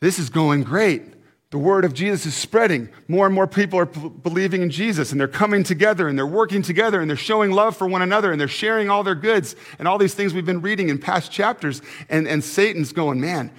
This 0.00 0.18
is 0.18 0.30
going 0.30 0.64
great. 0.64 1.02
The 1.50 1.58
word 1.58 1.84
of 1.84 1.92
Jesus 1.92 2.26
is 2.26 2.34
spreading. 2.34 2.88
More 3.08 3.26
and 3.26 3.34
more 3.34 3.46
people 3.46 3.78
are 3.78 3.86
p- 3.86 4.08
believing 4.08 4.62
in 4.62 4.70
Jesus, 4.70 5.10
and 5.10 5.20
they're 5.20 5.28
coming 5.28 5.64
together, 5.64 6.08
and 6.08 6.16
they're 6.16 6.26
working 6.26 6.62
together, 6.62 7.00
and 7.00 7.10
they're 7.10 7.16
showing 7.16 7.50
love 7.50 7.76
for 7.76 7.88
one 7.88 8.02
another, 8.02 8.30
and 8.30 8.40
they're 8.40 8.48
sharing 8.48 8.88
all 8.88 9.02
their 9.02 9.16
goods, 9.16 9.56
and 9.78 9.88
all 9.88 9.98
these 9.98 10.14
things 10.14 10.32
we've 10.32 10.46
been 10.46 10.62
reading 10.62 10.88
in 10.88 10.98
past 10.98 11.32
chapters. 11.32 11.82
And, 12.08 12.28
and 12.28 12.42
Satan's 12.42 12.92
going, 12.92 13.20
man, 13.20 13.50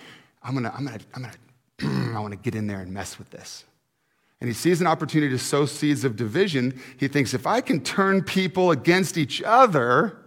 I'm 0.42 0.54
gonna, 0.54 0.74
I'm 0.76 0.86
gonna, 0.86 1.00
I'm 1.14 1.22
gonna, 1.24 2.14
I 2.18 2.20
wanna 2.20 2.38
get 2.38 2.56
in 2.56 2.68
there 2.68 2.80
and 2.80 2.94
mess 2.94 3.20
with 3.20 3.30
this 3.30 3.66
and 4.42 4.48
he 4.48 4.54
sees 4.56 4.82
an 4.82 4.88
opportunity 4.88 5.32
to 5.32 5.40
sow 5.40 5.68
seeds 5.68 6.04
of 6.04 6.16
division, 6.16 6.82
he 6.98 7.08
thinks 7.08 7.34
if 7.34 7.46
I 7.46 7.62
can 7.62 7.80
turn 7.80 8.24
people 8.24 8.72
against 8.72 9.16
each 9.16 9.42
other, 9.44 10.18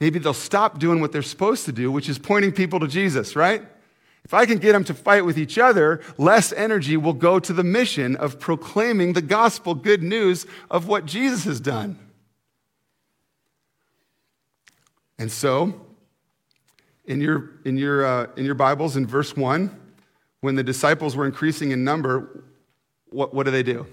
maybe 0.00 0.18
they'll 0.18 0.32
stop 0.32 0.78
doing 0.78 1.00
what 1.00 1.12
they're 1.12 1.20
supposed 1.20 1.66
to 1.66 1.72
do, 1.72 1.92
which 1.92 2.08
is 2.08 2.18
pointing 2.18 2.52
people 2.52 2.80
to 2.80 2.88
Jesus, 2.88 3.36
right? 3.36 3.62
If 4.24 4.34
I 4.34 4.46
can 4.46 4.58
get 4.58 4.72
them 4.72 4.84
to 4.84 4.94
fight 4.94 5.24
with 5.24 5.36
each 5.36 5.58
other, 5.58 6.00
less 6.16 6.52
energy 6.52 6.96
will 6.96 7.12
go 7.12 7.38
to 7.40 7.52
the 7.52 7.64
mission 7.64 8.16
of 8.16 8.38
proclaiming 8.38 9.12
the 9.12 9.22
gospel 9.22 9.74
good 9.74 10.02
news 10.02 10.46
of 10.70 10.86
what 10.86 11.06
Jesus 11.06 11.44
has 11.44 11.60
done. 11.60 11.98
And 15.18 15.30
so, 15.30 15.86
in 17.04 17.20
your, 17.20 17.50
in 17.64 17.76
your, 17.76 18.04
uh, 18.04 18.26
in 18.36 18.44
your 18.44 18.54
Bibles, 18.54 18.96
in 18.96 19.06
verse 19.06 19.36
1, 19.36 19.78
when 20.40 20.54
the 20.56 20.62
disciples 20.62 21.16
were 21.16 21.26
increasing 21.26 21.70
in 21.70 21.84
number, 21.84 22.44
what, 23.10 23.34
what 23.34 23.44
do 23.44 23.52
they 23.52 23.62
do? 23.62 23.86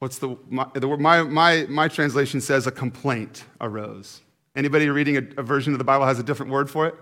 What's 0.00 0.18
the, 0.18 0.36
my, 0.48 0.66
my, 0.76 1.22
my, 1.22 1.66
my 1.68 1.88
translation 1.88 2.40
says 2.40 2.66
a 2.66 2.70
complaint 2.70 3.44
arose. 3.60 4.20
Anybody 4.54 4.88
reading 4.90 5.16
a, 5.16 5.40
a 5.40 5.42
version 5.42 5.72
of 5.72 5.78
the 5.78 5.84
Bible 5.84 6.04
has 6.04 6.18
a 6.18 6.22
different 6.22 6.52
word 6.52 6.68
for 6.68 6.86
it? 6.86 6.94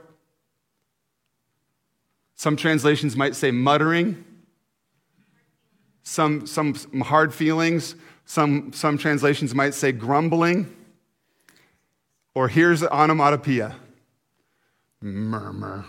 Some 2.42 2.56
translations 2.56 3.16
might 3.16 3.36
say 3.36 3.52
muttering, 3.52 4.24
some, 6.02 6.44
some 6.44 6.74
hard 7.00 7.32
feelings. 7.32 7.94
Some, 8.24 8.72
some 8.72 8.98
translations 8.98 9.54
might 9.54 9.74
say 9.74 9.92
grumbling. 9.92 10.74
Or 12.34 12.48
here's 12.48 12.82
onomatopoeia 12.82 13.76
murmur. 15.02 15.84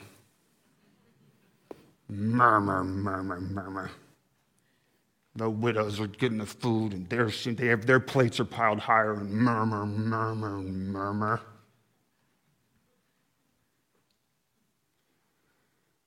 Murmur, 2.07 2.83
murmur, 2.83 3.39
murmur. 3.41 3.89
The 5.35 5.49
widows 5.49 5.99
are 5.99 6.05
getting 6.05 6.37
the 6.37 6.45
food 6.45 6.93
and 6.93 7.09
their, 7.09 7.77
their 7.77 7.99
plates 7.99 8.39
are 8.39 8.45
piled 8.45 8.77
higher 8.77 9.13
and 9.13 9.31
murmur, 9.31 9.87
murmur, 9.87 10.61
murmur. 10.61 11.41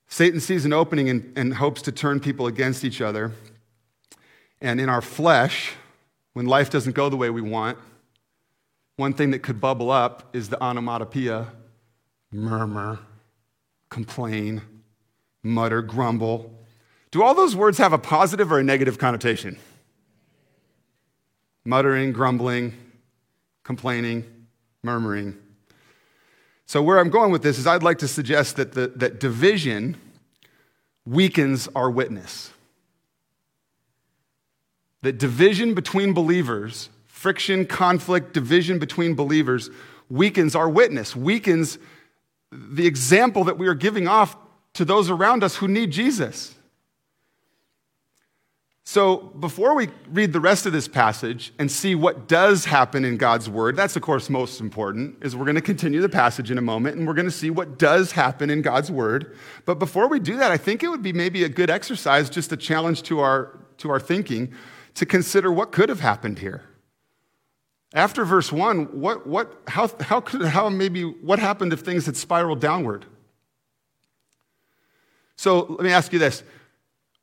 Satan 0.08 0.40
sees 0.40 0.64
an 0.64 0.72
opening 0.72 1.08
and, 1.08 1.32
and 1.36 1.54
hopes 1.54 1.82
to 1.82 1.92
turn 1.92 2.20
people 2.20 2.46
against 2.46 2.84
each 2.84 3.00
other. 3.00 3.32
And 4.60 4.80
in 4.80 4.88
our 4.88 5.02
flesh, 5.02 5.72
when 6.32 6.46
life 6.46 6.70
doesn't 6.70 6.94
go 6.94 7.08
the 7.08 7.16
way 7.16 7.30
we 7.30 7.40
want, 7.40 7.78
one 8.96 9.12
thing 9.12 9.30
that 9.32 9.40
could 9.40 9.60
bubble 9.60 9.90
up 9.90 10.34
is 10.34 10.48
the 10.48 10.62
onomatopoeia 10.62 11.48
murmur, 12.32 12.98
complain, 13.90 14.62
mutter, 15.42 15.82
grumble. 15.82 16.52
Do 17.10 17.22
all 17.22 17.34
those 17.34 17.54
words 17.54 17.78
have 17.78 17.92
a 17.92 17.98
positive 17.98 18.50
or 18.50 18.58
a 18.58 18.64
negative 18.64 18.98
connotation? 18.98 19.58
Muttering, 21.64 22.12
grumbling, 22.12 22.72
complaining, 23.64 24.24
murmuring. 24.82 25.36
So, 26.66 26.82
where 26.82 26.98
I'm 26.98 27.10
going 27.10 27.30
with 27.30 27.42
this 27.42 27.58
is 27.58 27.66
I'd 27.66 27.84
like 27.84 27.98
to 27.98 28.08
suggest 28.08 28.56
that, 28.56 28.72
the, 28.72 28.88
that 28.96 29.20
division 29.20 29.96
weakens 31.06 31.68
our 31.76 31.88
witness. 31.88 32.52
That 35.02 35.18
division 35.18 35.74
between 35.74 36.12
believers, 36.12 36.88
friction, 37.06 37.66
conflict, 37.66 38.32
division 38.32 38.80
between 38.80 39.14
believers, 39.14 39.70
weakens 40.10 40.56
our 40.56 40.68
witness, 40.68 41.14
weakens 41.14 41.78
the 42.50 42.86
example 42.86 43.44
that 43.44 43.58
we 43.58 43.68
are 43.68 43.74
giving 43.74 44.08
off 44.08 44.36
to 44.74 44.84
those 44.84 45.08
around 45.08 45.44
us 45.44 45.56
who 45.56 45.68
need 45.68 45.92
Jesus. 45.92 46.55
So, 48.88 49.16
before 49.16 49.74
we 49.74 49.88
read 50.10 50.32
the 50.32 50.38
rest 50.38 50.64
of 50.64 50.72
this 50.72 50.86
passage 50.86 51.52
and 51.58 51.68
see 51.68 51.96
what 51.96 52.28
does 52.28 52.66
happen 52.66 53.04
in 53.04 53.16
God's 53.16 53.50
word, 53.50 53.74
that's 53.74 53.96
of 53.96 54.02
course 54.02 54.30
most 54.30 54.60
important, 54.60 55.16
is 55.24 55.34
we're 55.34 55.44
going 55.44 55.56
to 55.56 55.60
continue 55.60 56.00
the 56.00 56.08
passage 56.08 56.52
in 56.52 56.56
a 56.56 56.62
moment 56.62 56.96
and 56.96 57.04
we're 57.04 57.14
going 57.14 57.26
to 57.26 57.32
see 57.32 57.50
what 57.50 57.80
does 57.80 58.12
happen 58.12 58.48
in 58.48 58.62
God's 58.62 58.88
word. 58.88 59.36
But 59.64 59.80
before 59.80 60.06
we 60.06 60.20
do 60.20 60.36
that, 60.36 60.52
I 60.52 60.56
think 60.56 60.84
it 60.84 60.88
would 60.88 61.02
be 61.02 61.12
maybe 61.12 61.42
a 61.42 61.48
good 61.48 61.68
exercise, 61.68 62.30
just 62.30 62.52
a 62.52 62.56
challenge 62.56 63.02
to 63.02 63.18
our, 63.18 63.58
to 63.78 63.90
our 63.90 63.98
thinking, 63.98 64.54
to 64.94 65.04
consider 65.04 65.50
what 65.50 65.72
could 65.72 65.88
have 65.88 66.00
happened 66.00 66.38
here. 66.38 66.62
After 67.92 68.24
verse 68.24 68.52
1, 68.52 69.00
what, 69.00 69.26
what, 69.26 69.62
how, 69.66 69.90
how, 69.98 70.20
could, 70.20 70.42
how 70.44 70.68
maybe 70.68 71.02
what 71.02 71.40
happened 71.40 71.72
if 71.72 71.80
things 71.80 72.06
had 72.06 72.16
spiraled 72.16 72.60
downward? 72.60 73.04
So 75.34 75.64
let 75.64 75.80
me 75.80 75.90
ask 75.90 76.12
you 76.12 76.20
this 76.20 76.44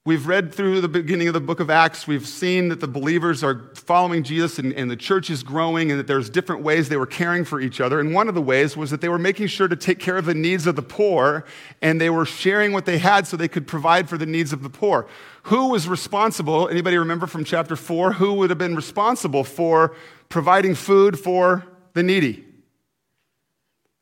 We've 0.06 0.28
read 0.28 0.54
through 0.54 0.82
the 0.82 0.90
beginning 0.90 1.30
of 1.30 1.34
the 1.34 1.40
book 1.40 1.62
of 1.62 1.70
Acts. 1.70 2.06
We've 2.06 2.28
seen 2.28 2.68
that 2.68 2.82
the 2.82 2.90
believers 2.90 3.42
are 3.42 3.72
following 3.74 4.24
Jesus 4.24 4.60
and, 4.60 4.74
and, 4.74 4.92
the 4.92 4.98
church 4.98 5.30
is 5.30 5.44
growing 5.44 5.92
and 5.92 6.00
that 6.00 6.08
there's 6.08 6.30
different 6.30 6.62
ways 6.62 6.90
they 6.90 6.98
were 6.98 7.06
caring 7.06 7.46
for 7.46 7.62
each 7.62 7.80
other. 7.80 8.02
And 8.02 8.14
one 8.14 8.28
of 8.28 8.36
the 8.36 8.42
ways 8.42 8.76
was 8.76 8.92
that 8.92 9.00
they 9.00 9.08
were 9.08 9.18
making 9.18 9.48
sure 9.48 9.70
to 9.70 9.78
take 9.78 10.00
care 10.00 10.18
of 10.18 10.26
the 10.26 10.34
needs 10.34 10.68
of 10.68 10.76
the 10.76 10.82
poor 10.82 11.46
and 11.82 12.02
they 12.02 12.10
were 12.10 12.26
sharing 12.26 12.74
what 12.74 12.86
they 12.86 12.98
had 12.98 13.28
so 13.28 13.38
they 13.38 13.48
could 13.48 13.66
provide 13.66 14.10
for 14.10 14.18
the 14.18 14.26
needs 14.26 14.52
of 14.52 14.62
the 14.62 14.70
poor. 14.70 15.08
Who 15.44 15.70
was 15.70 15.88
responsible? 15.88 16.68
Anybody 16.68 16.98
remember 16.98 17.26
from 17.26 17.46
chapter 17.46 17.78
4? 17.78 18.12
Who 18.12 18.34
would 18.34 18.50
have 18.50 18.60
been 18.60 18.76
responsible 18.76 19.46
for 19.46 19.96
providing 20.28 20.76
food 20.76 21.18
for 21.18 21.64
the 21.94 22.04
needy? 22.04 22.44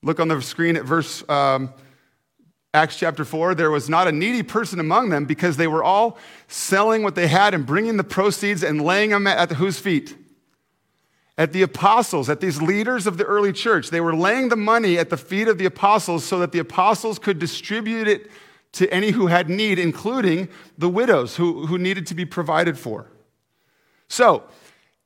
Look 0.01 0.19
on 0.19 0.29
the 0.29 0.41
screen 0.41 0.77
at 0.77 0.83
verse. 0.83 1.23
Um, 1.29 1.71
Acts 2.73 2.95
chapter 2.95 3.25
4, 3.25 3.53
there 3.53 3.69
was 3.69 3.89
not 3.89 4.07
a 4.07 4.13
needy 4.13 4.43
person 4.43 4.79
among 4.79 5.09
them 5.09 5.25
because 5.25 5.57
they 5.57 5.67
were 5.67 5.83
all 5.83 6.17
selling 6.47 7.03
what 7.03 7.15
they 7.15 7.27
had 7.27 7.53
and 7.53 7.65
bringing 7.65 7.97
the 7.97 8.03
proceeds 8.03 8.63
and 8.63 8.81
laying 8.81 9.09
them 9.09 9.27
at 9.27 9.51
whose 9.51 9.77
feet? 9.77 10.15
At 11.37 11.51
the 11.51 11.63
apostles, 11.63 12.29
at 12.29 12.39
these 12.39 12.61
leaders 12.61 13.07
of 13.07 13.17
the 13.17 13.25
early 13.25 13.51
church. 13.51 13.89
They 13.89 13.99
were 13.99 14.15
laying 14.15 14.49
the 14.49 14.55
money 14.55 14.97
at 14.97 15.09
the 15.09 15.17
feet 15.17 15.49
of 15.49 15.57
the 15.57 15.65
apostles 15.65 16.23
so 16.23 16.39
that 16.39 16.53
the 16.53 16.59
apostles 16.59 17.19
could 17.19 17.39
distribute 17.39 18.07
it 18.07 18.31
to 18.73 18.91
any 18.93 19.11
who 19.11 19.27
had 19.27 19.49
need, 19.49 19.77
including 19.77 20.47
the 20.77 20.87
widows 20.89 21.35
who, 21.35 21.65
who 21.65 21.77
needed 21.77 22.07
to 22.07 22.15
be 22.15 22.25
provided 22.25 22.77
for. 22.77 23.07
So, 24.07 24.43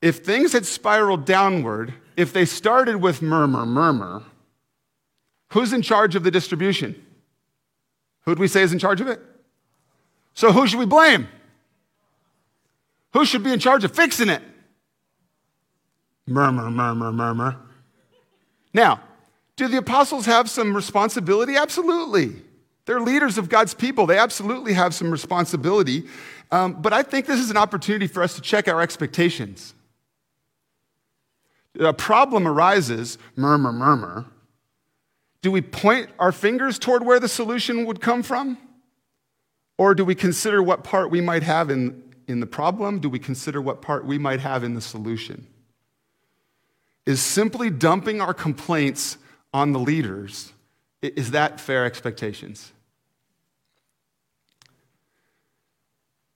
if 0.03 0.17
things 0.17 0.53
had 0.53 0.67
spiraled 0.67 1.25
downward, 1.25 1.93
if 2.15 2.31
they 2.31 2.45
started 2.45 2.97
with 2.97 3.23
murmur, 3.23 3.65
murmur, 3.65 4.23
who's 5.49 5.73
in 5.73 5.81
charge 5.81 6.15
of 6.15 6.23
the 6.23 6.29
distribution? 6.29 7.04
Who 8.25 8.35
do 8.35 8.41
we 8.41 8.47
say 8.47 8.61
is 8.61 8.73
in 8.73 8.79
charge 8.79 9.01
of 9.01 9.07
it? 9.07 9.19
So 10.33 10.51
who 10.51 10.67
should 10.67 10.79
we 10.79 10.85
blame? 10.85 11.27
Who 13.13 13.25
should 13.25 13.43
be 13.43 13.53
in 13.53 13.59
charge 13.59 13.83
of 13.83 13.95
fixing 13.95 14.29
it? 14.29 14.41
Murmur, 16.27 16.69
murmur, 16.69 17.11
murmur. 17.11 17.55
Now, 18.73 18.99
do 19.55 19.67
the 19.67 19.77
apostles 19.77 20.25
have 20.25 20.49
some 20.49 20.75
responsibility? 20.75 21.55
Absolutely. 21.55 22.41
They're 22.85 22.99
leaders 22.99 23.37
of 23.37 23.47
God's 23.47 23.73
people. 23.73 24.05
They 24.05 24.17
absolutely 24.17 24.73
have 24.73 24.93
some 24.93 25.11
responsibility. 25.11 26.03
Um, 26.51 26.81
but 26.81 26.93
I 26.93 27.03
think 27.03 27.25
this 27.25 27.39
is 27.39 27.49
an 27.49 27.57
opportunity 27.57 28.07
for 28.07 28.21
us 28.21 28.35
to 28.35 28.41
check 28.41 28.67
our 28.67 28.81
expectations. 28.81 29.73
A 31.79 31.93
problem 31.93 32.47
arises, 32.47 33.17
murmur, 33.35 33.71
murmur, 33.71 34.25
do 35.45 35.51
we 35.51 35.61
point 35.61 36.09
our 36.17 36.31
fingers 36.31 36.79
toward 36.79 37.05
where 37.05 37.19
the 37.19 37.27
solution 37.27 37.85
would 37.85 38.01
come 38.01 38.23
from? 38.23 38.57
Or 39.77 39.93
do 39.93 40.03
we 40.03 40.15
consider 40.15 40.63
what 40.63 40.83
part 40.83 41.11
we 41.11 41.21
might 41.21 41.43
have 41.43 41.69
in, 41.69 42.01
in 42.27 42.39
the 42.39 42.47
problem? 42.47 42.97
Do 42.97 43.09
we 43.09 43.19
consider 43.19 43.61
what 43.61 43.79
part 43.79 44.05
we 44.05 44.17
might 44.17 44.39
have 44.39 44.63
in 44.63 44.73
the 44.73 44.81
solution? 44.81 45.45
Is 47.05 47.21
simply 47.21 47.69
dumping 47.69 48.21
our 48.21 48.33
complaints 48.33 49.19
on 49.53 49.71
the 49.71 49.77
leaders, 49.77 50.51
is 51.03 51.29
that 51.29 51.61
fair 51.61 51.85
expectations? 51.85 52.71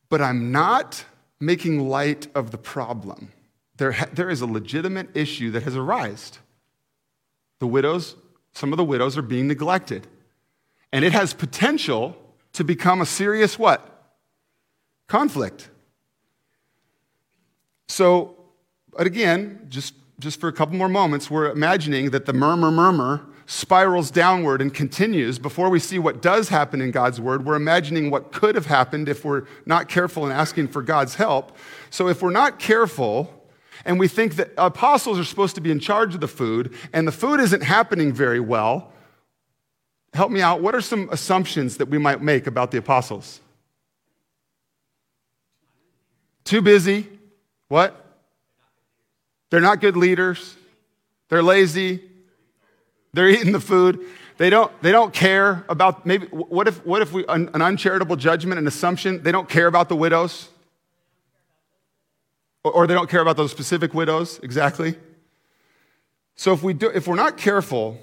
But 0.10 0.22
I'm 0.22 0.52
not 0.52 1.04
making 1.40 1.90
light 1.90 2.28
of 2.36 2.52
the 2.52 2.60
problem. 2.60 3.32
There, 3.78 3.96
there 4.14 4.30
is 4.30 4.42
a 4.42 4.46
legitimate 4.46 5.10
issue 5.18 5.50
that 5.50 5.64
has 5.64 5.76
arisen. 5.76 6.38
The 7.58 7.66
widows 7.66 8.16
some 8.60 8.74
of 8.74 8.78
the 8.78 8.84
widows 8.84 9.18
are 9.18 9.22
being 9.22 9.48
neglected. 9.48 10.06
And 10.92 11.06
it 11.06 11.14
has 11.14 11.34
potential 11.34 12.18
to 12.52 12.66
become 12.66 13.00
a 13.00 13.06
serious 13.06 13.58
what? 13.58 14.14
Conflict. 15.08 15.70
So, 17.88 18.36
but 18.92 19.08
again, 19.08 19.66
just, 19.70 19.94
just 20.20 20.42
for 20.42 20.50
a 20.50 20.52
couple 20.52 20.76
more 20.76 20.90
moments, 20.90 21.32
we're 21.32 21.50
imagining 21.50 22.10
that 22.10 22.26
the 22.26 22.34
murmur, 22.34 22.70
murmur 22.70 23.26
spirals 23.46 24.12
downward 24.12 24.62
and 24.62 24.74
continues. 24.74 25.40
Before 25.40 25.70
we 25.70 25.80
see 25.80 25.98
what 25.98 26.22
does 26.22 26.50
happen 26.50 26.82
in 26.82 26.92
God's 26.92 27.22
word, 27.22 27.46
we're 27.46 27.56
imagining 27.56 28.12
what 28.12 28.34
could 28.34 28.56
have 28.56 28.66
happened 28.66 29.08
if 29.08 29.24
we're 29.24 29.46
not 29.66 29.88
careful 29.88 30.26
in 30.26 30.34
asking 30.34 30.68
for 30.68 30.82
God's 30.82 31.16
help. 31.16 31.56
So, 31.92 32.10
if 32.10 32.22
we're 32.22 32.30
not 32.30 32.60
careful, 32.60 33.39
and 33.86 34.00
we 34.00 34.08
think 34.08 34.36
that 34.36 34.52
apostles 34.58 35.20
are 35.20 35.24
supposed 35.24 35.56
to 35.56 35.62
be 35.62 35.72
in 35.72 35.80
charge 35.80 36.16
of 36.16 36.22
the 36.22 36.28
food, 36.28 36.74
and 36.94 37.08
the 37.08 37.12
food 37.12 37.40
isn't 37.40 37.64
happening 37.64 38.14
very 38.14 38.40
well, 38.40 38.92
help 40.14 40.32
me 40.32 40.42
out. 40.42 40.62
What 40.62 40.76
are 40.76 40.82
some 40.82 41.10
assumptions 41.12 41.78
that 41.78 41.88
we 41.88 41.98
might 41.98 42.22
make 42.22 42.48
about 42.48 42.72
the 42.72 42.78
apostles? 42.78 43.40
Too 46.44 46.62
busy. 46.62 47.08
What? 47.68 48.06
They're 49.50 49.62
not 49.62 49.82
good 49.82 49.96
leaders. 49.96 50.56
They're 51.30 51.44
lazy. 51.44 52.04
They're 53.14 53.30
eating 53.30 53.52
the 53.52 53.60
food. 53.60 54.00
They 54.38 54.50
don't, 54.50 54.72
they 54.82 54.92
don't 54.92 55.14
care 55.14 55.66
about 55.68 56.06
maybe, 56.06 56.26
what 56.28 56.68
if, 56.68 56.86
what 56.86 57.02
if 57.02 57.12
we, 57.12 57.26
an, 57.28 57.50
an 57.54 57.62
uncharitable 57.62 58.16
judgment, 58.16 58.58
an 58.58 58.68
assumption, 58.68 59.22
they 59.22 59.32
don't 59.32 59.50
care 59.50 59.68
about 59.68 59.90
the 59.90 59.96
widows? 59.96 60.50
Or, 62.64 62.88
they 62.88 62.94
don't 62.94 63.10
care 63.10 63.22
about 63.22 63.38
those 63.38 63.52
specific 63.52 63.94
widows, 63.94 64.40
exactly. 64.44 64.96
So 66.36 66.54
if, 66.54 66.62
we 66.62 66.74
do, 66.74 66.90
if 66.90 67.08
we're 67.08 67.16
not 67.16 67.38
careful, 67.38 67.98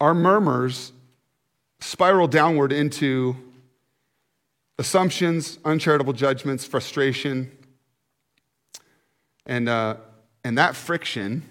our 0.00 0.12
murmurs 0.14 0.92
spiral 1.80 2.26
downward 2.26 2.72
into 2.72 3.36
assumptions, 4.78 5.58
uncharitable 5.64 6.12
judgments, 6.12 6.64
frustration. 6.64 7.50
And, 9.46 9.68
uh, 9.68 9.96
and 10.44 10.58
that 10.58 10.76
friction, 10.76 11.42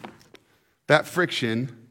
that 0.88 1.06
friction 1.06 1.87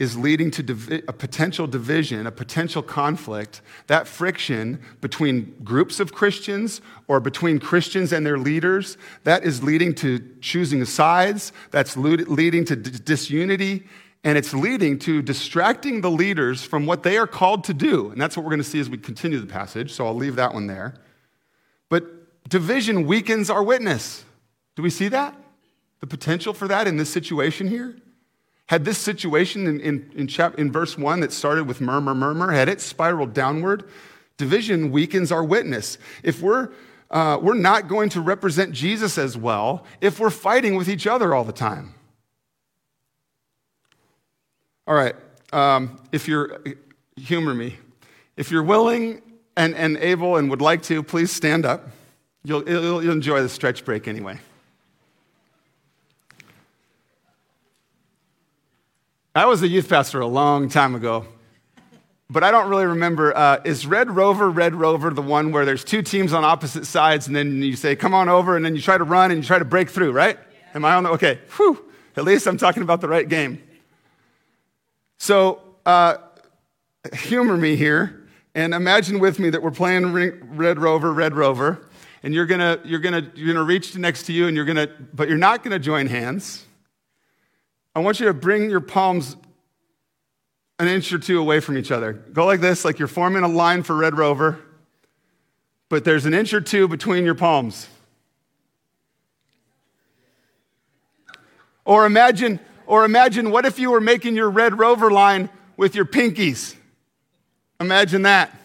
is 0.00 0.16
leading 0.16 0.50
to 0.50 1.04
a 1.06 1.12
potential 1.12 1.66
division, 1.66 2.26
a 2.26 2.32
potential 2.32 2.82
conflict. 2.82 3.60
That 3.86 4.08
friction 4.08 4.80
between 5.02 5.54
groups 5.62 6.00
of 6.00 6.14
Christians 6.14 6.80
or 7.06 7.20
between 7.20 7.58
Christians 7.58 8.10
and 8.10 8.24
their 8.24 8.38
leaders, 8.38 8.96
that 9.24 9.44
is 9.44 9.62
leading 9.62 9.94
to 9.96 10.18
choosing 10.40 10.86
sides, 10.86 11.52
that's 11.70 11.98
leading 11.98 12.64
to 12.64 12.76
d- 12.76 12.98
disunity, 13.04 13.86
and 14.24 14.38
it's 14.38 14.54
leading 14.54 14.98
to 15.00 15.20
distracting 15.20 16.00
the 16.00 16.10
leaders 16.10 16.64
from 16.64 16.86
what 16.86 17.02
they 17.02 17.18
are 17.18 17.26
called 17.26 17.64
to 17.64 17.74
do. 17.74 18.10
And 18.10 18.18
that's 18.18 18.38
what 18.38 18.42
we're 18.42 18.50
going 18.50 18.62
to 18.62 18.68
see 18.68 18.80
as 18.80 18.88
we 18.88 18.96
continue 18.96 19.38
the 19.38 19.46
passage, 19.46 19.92
so 19.92 20.06
I'll 20.06 20.14
leave 20.14 20.36
that 20.36 20.54
one 20.54 20.66
there. 20.66 20.94
But 21.90 22.48
division 22.48 23.06
weakens 23.06 23.50
our 23.50 23.62
witness. 23.62 24.24
Do 24.76 24.82
we 24.82 24.88
see 24.88 25.08
that? 25.08 25.36
The 26.00 26.06
potential 26.06 26.54
for 26.54 26.66
that 26.68 26.88
in 26.88 26.96
this 26.96 27.10
situation 27.10 27.68
here? 27.68 27.96
Had 28.70 28.84
this 28.84 28.98
situation 28.98 29.66
in, 29.66 29.80
in, 29.80 30.12
in, 30.14 30.28
chap, 30.28 30.56
in 30.56 30.70
verse 30.70 30.96
1 30.96 31.18
that 31.22 31.32
started 31.32 31.66
with 31.66 31.80
murmur, 31.80 32.14
murmur, 32.14 32.52
had 32.52 32.68
it 32.68 32.80
spiraled 32.80 33.34
downward, 33.34 33.82
division 34.36 34.92
weakens 34.92 35.32
our 35.32 35.42
witness. 35.42 35.98
If 36.22 36.40
we're, 36.40 36.68
uh, 37.10 37.40
we're 37.42 37.54
not 37.54 37.88
going 37.88 38.10
to 38.10 38.20
represent 38.20 38.70
Jesus 38.70 39.18
as 39.18 39.36
well 39.36 39.84
if 40.00 40.20
we're 40.20 40.30
fighting 40.30 40.76
with 40.76 40.88
each 40.88 41.08
other 41.08 41.34
all 41.34 41.42
the 41.42 41.52
time. 41.52 41.94
All 44.86 44.94
right, 44.94 45.16
um, 45.52 46.00
if 46.12 46.28
you're, 46.28 46.62
humor 47.16 47.54
me. 47.54 47.76
If 48.36 48.52
you're 48.52 48.62
willing 48.62 49.20
and, 49.56 49.74
and 49.74 49.96
able 49.96 50.36
and 50.36 50.48
would 50.48 50.62
like 50.62 50.84
to, 50.84 51.02
please 51.02 51.32
stand 51.32 51.66
up. 51.66 51.88
You'll, 52.44 52.62
you'll, 52.70 53.02
you'll 53.02 53.12
enjoy 53.14 53.42
the 53.42 53.48
stretch 53.48 53.84
break 53.84 54.06
anyway. 54.06 54.38
I 59.32 59.46
was 59.46 59.62
a 59.62 59.68
youth 59.68 59.88
pastor 59.88 60.18
a 60.18 60.26
long 60.26 60.68
time 60.68 60.96
ago, 60.96 61.24
but 62.28 62.42
I 62.42 62.50
don't 62.50 62.68
really 62.68 62.86
remember. 62.86 63.36
Uh, 63.36 63.60
is 63.64 63.86
Red 63.86 64.10
Rover, 64.10 64.50
Red 64.50 64.74
Rover 64.74 65.10
the 65.10 65.22
one 65.22 65.52
where 65.52 65.64
there's 65.64 65.84
two 65.84 66.02
teams 66.02 66.32
on 66.32 66.44
opposite 66.44 66.84
sides 66.84 67.28
and 67.28 67.36
then 67.36 67.62
you 67.62 67.76
say, 67.76 67.94
come 67.94 68.12
on 68.12 68.28
over, 68.28 68.56
and 68.56 68.64
then 68.64 68.74
you 68.74 68.82
try 68.82 68.98
to 68.98 69.04
run 69.04 69.30
and 69.30 69.40
you 69.40 69.46
try 69.46 69.60
to 69.60 69.64
break 69.64 69.88
through, 69.88 70.10
right? 70.10 70.36
Yeah. 70.36 70.68
Am 70.74 70.84
I 70.84 70.94
on 70.94 71.04
the, 71.04 71.10
okay, 71.10 71.38
whew, 71.56 71.80
at 72.16 72.24
least 72.24 72.48
I'm 72.48 72.56
talking 72.56 72.82
about 72.82 73.00
the 73.00 73.06
right 73.06 73.28
game. 73.28 73.62
So, 75.18 75.62
uh, 75.86 76.16
humor 77.12 77.56
me 77.56 77.76
here 77.76 78.26
and 78.56 78.74
imagine 78.74 79.20
with 79.20 79.38
me 79.38 79.50
that 79.50 79.62
we're 79.62 79.70
playing 79.70 80.12
Red 80.56 80.80
Rover, 80.80 81.12
Red 81.12 81.36
Rover, 81.36 81.86
and 82.24 82.34
you're 82.34 82.46
gonna, 82.46 82.80
you're 82.84 82.98
gonna, 82.98 83.30
you're 83.36 83.54
gonna 83.54 83.64
reach 83.64 83.94
next 83.94 84.24
to 84.24 84.32
you 84.32 84.48
and 84.48 84.56
you're 84.56 84.64
gonna, 84.64 84.88
but 85.14 85.28
you're 85.28 85.38
not 85.38 85.62
gonna 85.62 85.78
join 85.78 86.08
hands 86.08 86.66
I 87.94 88.00
want 88.00 88.20
you 88.20 88.26
to 88.26 88.34
bring 88.34 88.70
your 88.70 88.80
palms 88.80 89.36
an 90.78 90.88
inch 90.88 91.12
or 91.12 91.18
two 91.18 91.40
away 91.40 91.60
from 91.60 91.76
each 91.76 91.90
other. 91.90 92.12
Go 92.12 92.46
like 92.46 92.60
this, 92.60 92.84
like 92.84 92.98
you're 92.98 93.08
forming 93.08 93.42
a 93.42 93.48
line 93.48 93.82
for 93.82 93.96
Red 93.96 94.16
Rover, 94.16 94.58
but 95.88 96.04
there's 96.04 96.24
an 96.24 96.32
inch 96.32 96.54
or 96.54 96.60
two 96.60 96.88
between 96.88 97.24
your 97.24 97.34
palms. 97.34 97.88
Or 101.84 102.06
imagine, 102.06 102.60
or 102.86 103.04
imagine 103.04 103.50
what 103.50 103.66
if 103.66 103.78
you 103.78 103.90
were 103.90 104.00
making 104.00 104.36
your 104.36 104.48
Red 104.48 104.78
Rover 104.78 105.10
line 105.10 105.50
with 105.76 105.94
your 105.94 106.04
pinkies? 106.04 106.76
Imagine 107.80 108.22
that. 108.22 108.56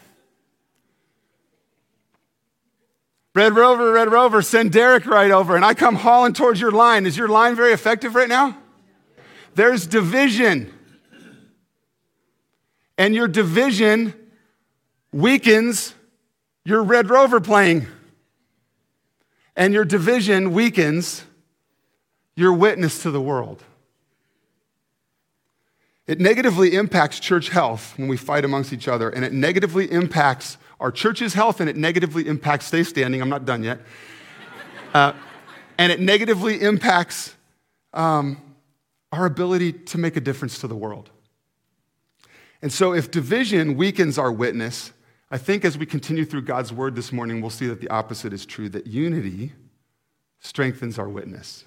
Red 3.34 3.56
Rover, 3.56 3.92
Red 3.92 4.12
Rover, 4.12 4.42
send 4.42 4.72
Derek 4.72 5.06
right 5.06 5.32
over, 5.32 5.56
and 5.56 5.66
I 5.66 5.74
come 5.74 5.96
hauling 5.96 6.34
towards 6.34 6.62
your 6.62 6.72
line. 6.72 7.06
Is 7.06 7.18
your 7.18 7.28
line 7.28 7.56
very 7.56 7.74
effective 7.74 8.16
right 8.16 8.30
now? 8.30 8.58
There's 9.56 9.88
division. 9.88 10.72
And 12.98 13.16
your 13.16 13.28
division 13.28 14.14
weakens 15.12 15.94
your 16.64 16.84
Red 16.84 17.10
Rover 17.10 17.40
playing. 17.40 17.88
And 19.56 19.74
your 19.74 19.86
division 19.86 20.54
weakens 20.54 21.24
your 22.36 22.54
witness 22.54 23.02
to 23.04 23.12
the 23.12 23.22
world. 23.22 23.64
It 26.08 26.20
negatively 26.20 26.76
impacts 26.76 27.20
church 27.20 27.50
health 27.50 27.98
when 27.98 28.08
we 28.08 28.18
fight 28.18 28.46
amongst 28.46 28.72
each 28.72 28.88
other, 28.88 29.10
and 29.10 29.26
it 29.26 29.34
negatively 29.34 29.90
impacts 29.92 30.58
our 30.80 30.92
church's 30.92 31.34
health, 31.34 31.62
and 31.62 31.70
it 31.70 31.78
negatively 31.78 32.28
impacts, 32.28 32.66
stay 32.66 32.84
standing, 32.84 33.22
I'm 33.22 33.30
not 33.30 33.46
done 33.46 33.64
yet. 33.64 33.80
Uh, 34.94 35.12
and 35.78 35.92
it 35.92 36.00
negatively 36.00 36.62
impacts 36.62 37.36
um, 37.94 38.42
our 39.16 39.26
ability 39.26 39.74
to 39.74 39.98
make 39.98 40.16
a 40.16 40.22
difference 40.22 40.60
to 40.60 40.68
the 40.68 40.76
world. 40.76 41.10
And 42.62 42.72
so, 42.72 42.94
if 42.94 43.12
division 43.12 43.76
weakens 43.76 44.18
our 44.18 44.32
witness, 44.32 44.92
I 45.32 45.38
think 45.38 45.66
as 45.66 45.78
we 45.78 45.86
continue 45.86 46.26
through 46.26 46.44
God's 46.44 46.72
word 46.72 46.96
this 46.96 47.12
morning, 47.12 47.42
we'll 47.42 47.50
see 47.50 47.68
that 47.68 47.82
the 47.82 47.90
opposite 47.90 48.34
is 48.34 48.46
true 48.46 48.70
that 48.70 48.88
unity 48.88 49.54
strengthens 50.40 51.00
our 51.00 51.10
witness. 51.10 51.66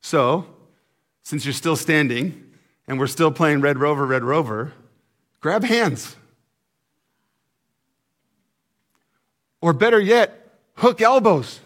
So, 0.00 0.46
since 1.22 1.44
you're 1.44 1.52
still 1.52 1.76
standing 1.76 2.52
and 2.86 2.98
we're 2.98 3.06
still 3.06 3.30
playing 3.30 3.60
Red 3.60 3.78
Rover, 3.78 4.06
Red 4.06 4.24
Rover, 4.24 4.72
grab 5.40 5.64
hands. 5.64 6.16
Or 9.60 9.72
better 9.72 10.00
yet, 10.00 10.58
hook 10.76 11.00
elbows. 11.00 11.60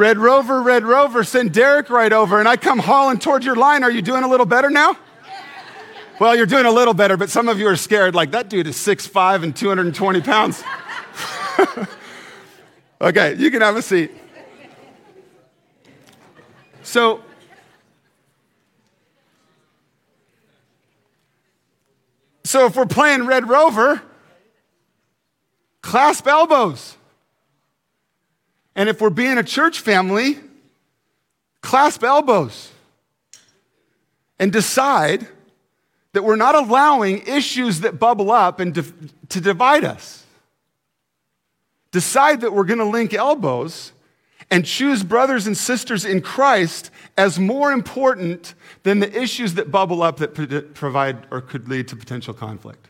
Red 0.00 0.16
Rover, 0.16 0.62
Red 0.62 0.84
Rover, 0.84 1.22
send 1.24 1.52
Derek 1.52 1.90
right 1.90 2.10
over, 2.10 2.40
and 2.40 2.48
I 2.48 2.56
come 2.56 2.78
hauling 2.78 3.18
towards 3.18 3.44
your 3.44 3.54
line. 3.54 3.84
Are 3.84 3.90
you 3.90 4.00
doing 4.00 4.24
a 4.24 4.28
little 4.28 4.46
better 4.46 4.70
now? 4.70 4.96
Well, 6.18 6.34
you're 6.34 6.46
doing 6.46 6.64
a 6.64 6.70
little 6.70 6.94
better, 6.94 7.18
but 7.18 7.28
some 7.28 7.50
of 7.50 7.58
you 7.58 7.68
are 7.68 7.76
scared. 7.76 8.14
Like, 8.14 8.30
that 8.30 8.48
dude 8.48 8.66
is 8.66 8.76
6'5 8.76 9.42
and 9.42 9.54
220 9.54 10.22
pounds. 10.22 10.64
okay, 13.02 13.34
you 13.34 13.50
can 13.50 13.60
have 13.60 13.76
a 13.76 13.82
seat. 13.82 14.10
So, 16.82 17.22
so 22.44 22.64
if 22.64 22.74
we're 22.74 22.86
playing 22.86 23.26
Red 23.26 23.46
Rover, 23.50 24.00
clasp 25.82 26.26
elbows. 26.26 26.96
And 28.80 28.88
if 28.88 28.98
we're 28.98 29.10
being 29.10 29.36
a 29.36 29.42
church 29.42 29.80
family, 29.80 30.38
clasp 31.60 32.02
elbows 32.02 32.72
and 34.38 34.50
decide 34.50 35.28
that 36.14 36.24
we're 36.24 36.36
not 36.36 36.54
allowing 36.54 37.18
issues 37.26 37.80
that 37.80 37.98
bubble 37.98 38.30
up 38.30 38.58
and 38.58 38.74
to, 38.74 38.84
to 39.28 39.38
divide 39.38 39.84
us. 39.84 40.24
Decide 41.90 42.40
that 42.40 42.54
we're 42.54 42.64
going 42.64 42.78
to 42.78 42.86
link 42.86 43.12
elbows 43.12 43.92
and 44.50 44.64
choose 44.64 45.02
brothers 45.02 45.46
and 45.46 45.58
sisters 45.58 46.06
in 46.06 46.22
Christ 46.22 46.90
as 47.18 47.38
more 47.38 47.72
important 47.72 48.54
than 48.84 49.00
the 49.00 49.14
issues 49.14 49.52
that 49.56 49.70
bubble 49.70 50.02
up 50.02 50.16
that 50.16 50.72
provide 50.72 51.26
or 51.30 51.42
could 51.42 51.68
lead 51.68 51.86
to 51.88 51.96
potential 51.96 52.32
conflict. 52.32 52.88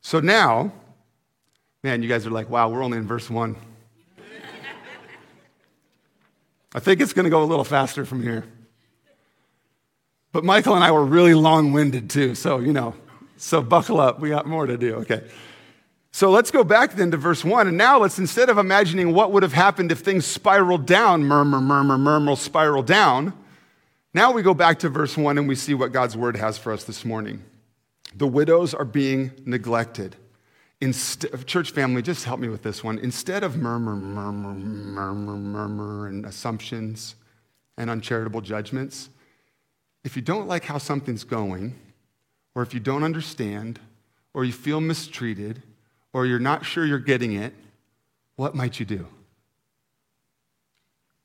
So 0.00 0.20
now, 0.20 0.72
Man, 1.86 2.02
you 2.02 2.08
guys 2.08 2.26
are 2.26 2.30
like, 2.30 2.50
wow, 2.50 2.68
we're 2.68 2.82
only 2.82 2.98
in 2.98 3.06
verse 3.06 3.30
one. 3.30 3.54
I 6.74 6.80
think 6.80 7.00
it's 7.00 7.12
going 7.12 7.26
to 7.26 7.30
go 7.30 7.44
a 7.44 7.46
little 7.46 7.62
faster 7.62 8.04
from 8.04 8.24
here. 8.24 8.44
But 10.32 10.42
Michael 10.42 10.74
and 10.74 10.82
I 10.82 10.90
were 10.90 11.04
really 11.04 11.34
long 11.34 11.72
winded 11.72 12.10
too, 12.10 12.34
so, 12.34 12.58
you 12.58 12.72
know, 12.72 12.96
so 13.36 13.62
buckle 13.62 14.00
up. 14.00 14.18
We 14.18 14.30
got 14.30 14.48
more 14.48 14.66
to 14.66 14.76
do. 14.76 14.96
Okay. 14.96 15.28
So 16.10 16.32
let's 16.32 16.50
go 16.50 16.64
back 16.64 16.94
then 16.94 17.12
to 17.12 17.16
verse 17.16 17.44
one. 17.44 17.68
And 17.68 17.76
now 17.76 18.00
let's, 18.00 18.18
instead 18.18 18.50
of 18.50 18.58
imagining 18.58 19.14
what 19.14 19.30
would 19.30 19.44
have 19.44 19.52
happened 19.52 19.92
if 19.92 20.00
things 20.00 20.26
spiraled 20.26 20.86
down, 20.86 21.22
murmur, 21.22 21.60
murmur, 21.60 21.98
murmur, 21.98 22.34
spiral 22.34 22.82
down, 22.82 23.32
now 24.12 24.32
we 24.32 24.42
go 24.42 24.54
back 24.54 24.80
to 24.80 24.88
verse 24.88 25.16
one 25.16 25.38
and 25.38 25.46
we 25.46 25.54
see 25.54 25.72
what 25.72 25.92
God's 25.92 26.16
word 26.16 26.36
has 26.36 26.58
for 26.58 26.72
us 26.72 26.82
this 26.82 27.04
morning. 27.04 27.44
The 28.12 28.26
widows 28.26 28.74
are 28.74 28.84
being 28.84 29.30
neglected. 29.44 30.16
Inst- 30.80 31.24
church 31.46 31.70
family, 31.70 32.02
just 32.02 32.24
help 32.24 32.38
me 32.38 32.48
with 32.48 32.62
this 32.62 32.84
one. 32.84 32.98
Instead 32.98 33.42
of 33.42 33.56
murmur, 33.56 33.96
murmur, 33.96 34.52
murmur, 34.54 35.36
murmur, 35.36 36.06
and 36.08 36.26
assumptions 36.26 37.14
and 37.78 37.88
uncharitable 37.88 38.42
judgments, 38.42 39.08
if 40.04 40.16
you 40.16 40.22
don't 40.22 40.46
like 40.46 40.64
how 40.64 40.78
something's 40.78 41.24
going, 41.24 41.74
or 42.54 42.62
if 42.62 42.74
you 42.74 42.80
don't 42.80 43.02
understand, 43.02 43.80
or 44.34 44.44
you 44.44 44.52
feel 44.52 44.80
mistreated, 44.80 45.62
or 46.12 46.26
you're 46.26 46.38
not 46.38 46.64
sure 46.64 46.84
you're 46.84 46.98
getting 46.98 47.32
it, 47.32 47.54
what 48.36 48.54
might 48.54 48.78
you 48.78 48.86
do? 48.86 49.06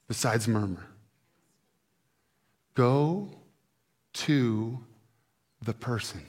Besides 0.07 0.47
murmur, 0.47 0.87
go 2.73 3.29
to 4.13 4.79
the 5.61 5.73
person 5.73 6.25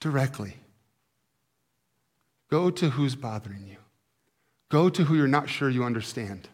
directly. 0.00 0.56
Go 2.50 2.70
to 2.70 2.90
who's 2.90 3.14
bothering 3.14 3.66
you. 3.66 3.76
Go 4.68 4.88
to 4.88 5.04
who 5.04 5.14
you're 5.14 5.28
not 5.28 5.48
sure 5.48 5.70
you 5.70 5.84
understand. 5.84 6.48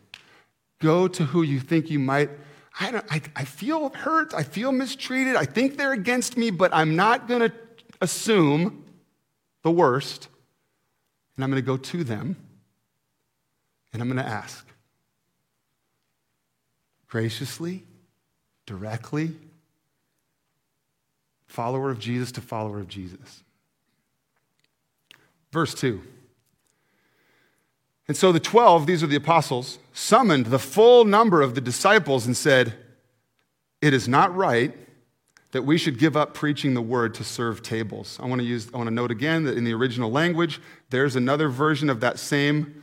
Go 0.80 1.09
to 1.09 1.24
who 1.24 1.42
you 1.42 1.59
think 1.59 1.90
you 1.90 1.98
might. 1.98 2.30
I, 2.78 2.90
don't, 2.90 3.04
I, 3.11 3.22
I 3.35 3.44
feel 3.44 3.88
hurt. 3.90 4.35
I 4.35 4.42
feel 4.42 4.72
mistreated. 4.72 5.37
I 5.37 5.46
think 5.46 5.76
they're 5.76 5.92
against 5.92 6.37
me, 6.37 6.50
but 6.50 6.72
I'm 6.74 6.96
not 6.96 7.28
going 7.28 7.40
to 7.40 7.52
assume 8.00 8.85
the 9.62 9.70
worst. 9.70 10.28
And 11.37 11.44
I'm 11.44 11.50
going 11.50 11.62
to 11.62 11.66
go 11.66 11.76
to 11.76 12.04
them 12.04 12.37
and 13.92 14.02
I'm 14.02 14.09
going 14.09 14.22
to 14.22 14.30
ask 14.30 14.66
graciously, 17.09 17.82
directly, 18.66 19.35
follower 21.46 21.90
of 21.90 21.98
Jesus 21.98 22.32
to 22.32 22.42
follower 22.42 22.78
of 22.80 22.88
Jesus. 22.88 23.42
Verse 25.52 25.74
2. 25.74 26.02
And 28.09 28.16
so 28.16 28.30
the 28.30 28.40
12, 28.40 28.87
these 28.87 29.02
are 29.02 29.09
the 29.09 29.16
apostles, 29.16 29.78
summoned 29.92 30.46
the 30.46 30.59
full 30.59 31.04
number 31.04 31.42
of 31.42 31.54
the 31.54 31.61
disciples 31.61 32.26
and 32.26 32.37
said, 32.37 32.74
It 33.80 33.92
is 33.92 34.06
not 34.06 34.35
right 34.35 34.74
that 35.52 35.62
we 35.62 35.78
should 35.78 35.98
give 35.98 36.16
up 36.16 36.35
preaching 36.35 36.74
the 36.74 36.82
word 36.82 37.14
to 37.14 37.24
serve 37.24 37.62
tables. 37.62 38.18
I 38.22 38.26
want 38.26 38.40
to 38.40 38.46
use 38.46 38.68
I 38.74 38.76
want 38.76 38.88
to 38.88 38.94
note 38.94 39.11
again 39.11 39.44
that 39.44 39.56
in 39.56 39.64
the 39.64 39.72
original 39.72 40.11
language 40.11 40.61
there's 40.90 41.16
another 41.16 41.48
version 41.48 41.88
of 41.88 42.00
that 42.00 42.18
same 42.18 42.82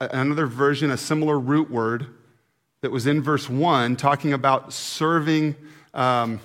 another 0.00 0.46
version 0.46 0.90
a 0.90 0.96
similar 0.96 1.38
root 1.38 1.70
word 1.70 2.06
that 2.82 2.90
was 2.90 3.06
in 3.06 3.22
verse 3.22 3.48
1 3.48 3.96
talking 3.96 4.32
about 4.32 4.72
serving 4.72 5.54
um, 5.94 6.40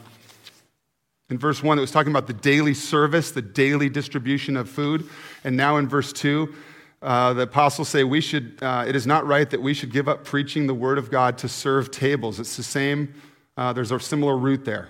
in 1.29 1.37
verse 1.37 1.63
1 1.63 1.77
it 1.77 1.81
was 1.81 1.91
talking 1.91 2.11
about 2.11 2.27
the 2.27 2.33
daily 2.33 2.73
service 2.73 3.31
the 3.31 3.41
daily 3.41 3.89
distribution 3.89 4.57
of 4.57 4.69
food 4.69 5.07
and 5.43 5.55
now 5.55 5.77
in 5.77 5.87
verse 5.87 6.13
2 6.13 6.53
uh, 7.01 7.33
the 7.33 7.43
apostles 7.43 7.89
say 7.89 8.03
we 8.03 8.21
should 8.21 8.57
uh, 8.61 8.85
it 8.87 8.95
is 8.95 9.05
not 9.05 9.25
right 9.25 9.49
that 9.49 9.61
we 9.61 9.73
should 9.73 9.91
give 9.91 10.07
up 10.07 10.23
preaching 10.23 10.67
the 10.67 10.73
word 10.73 10.97
of 10.97 11.11
god 11.11 11.37
to 11.37 11.47
serve 11.47 11.91
tables 11.91 12.39
it's 12.39 12.57
the 12.57 12.63
same 12.63 13.13
uh, 13.57 13.73
there's 13.73 13.91
a 13.91 13.99
similar 13.99 14.37
root 14.37 14.65
there 14.65 14.89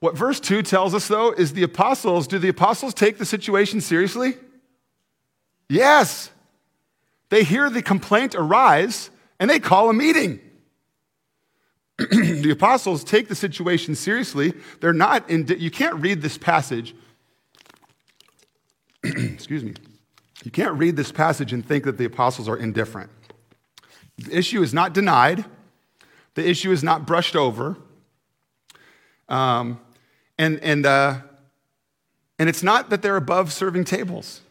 what 0.00 0.16
verse 0.16 0.40
2 0.40 0.62
tells 0.62 0.94
us, 0.94 1.08
though, 1.08 1.32
is 1.32 1.52
the 1.52 1.62
apostles, 1.62 2.26
do 2.26 2.38
the 2.38 2.48
apostles 2.48 2.92
take 2.92 3.18
the 3.18 3.24
situation 3.24 3.80
seriously? 3.80 4.34
Yes. 5.68 6.30
They 7.30 7.42
hear 7.42 7.70
the 7.70 7.82
complaint 7.82 8.34
arise 8.34 9.10
and 9.40 9.48
they 9.48 9.58
call 9.58 9.90
a 9.90 9.94
meeting. 9.94 10.40
the 12.10 12.50
apostles 12.50 13.02
take 13.02 13.28
the 13.28 13.34
situation 13.34 13.94
seriously. 13.94 14.52
They're 14.80 14.92
not 14.92 15.28
in, 15.30 15.46
you 15.58 15.70
can't 15.70 15.94
read 15.96 16.20
this 16.20 16.36
passage. 16.36 16.94
Excuse 19.02 19.64
me. 19.64 19.74
You 20.44 20.50
can't 20.50 20.74
read 20.74 20.96
this 20.96 21.10
passage 21.10 21.52
and 21.52 21.66
think 21.66 21.84
that 21.84 21.96
the 21.96 22.04
apostles 22.04 22.48
are 22.48 22.56
indifferent. 22.56 23.10
The 24.18 24.36
issue 24.36 24.62
is 24.62 24.72
not 24.74 24.92
denied, 24.92 25.44
the 26.34 26.46
issue 26.46 26.70
is 26.70 26.84
not 26.84 27.06
brushed 27.06 27.34
over. 27.34 27.76
Um, 29.28 29.80
and, 30.38 30.60
and, 30.60 30.84
uh, 30.84 31.18
and 32.38 32.48
it's 32.48 32.62
not 32.62 32.90
that 32.90 33.02
they're 33.02 33.16
above 33.16 33.52
serving 33.52 33.84
tables. 33.84 34.42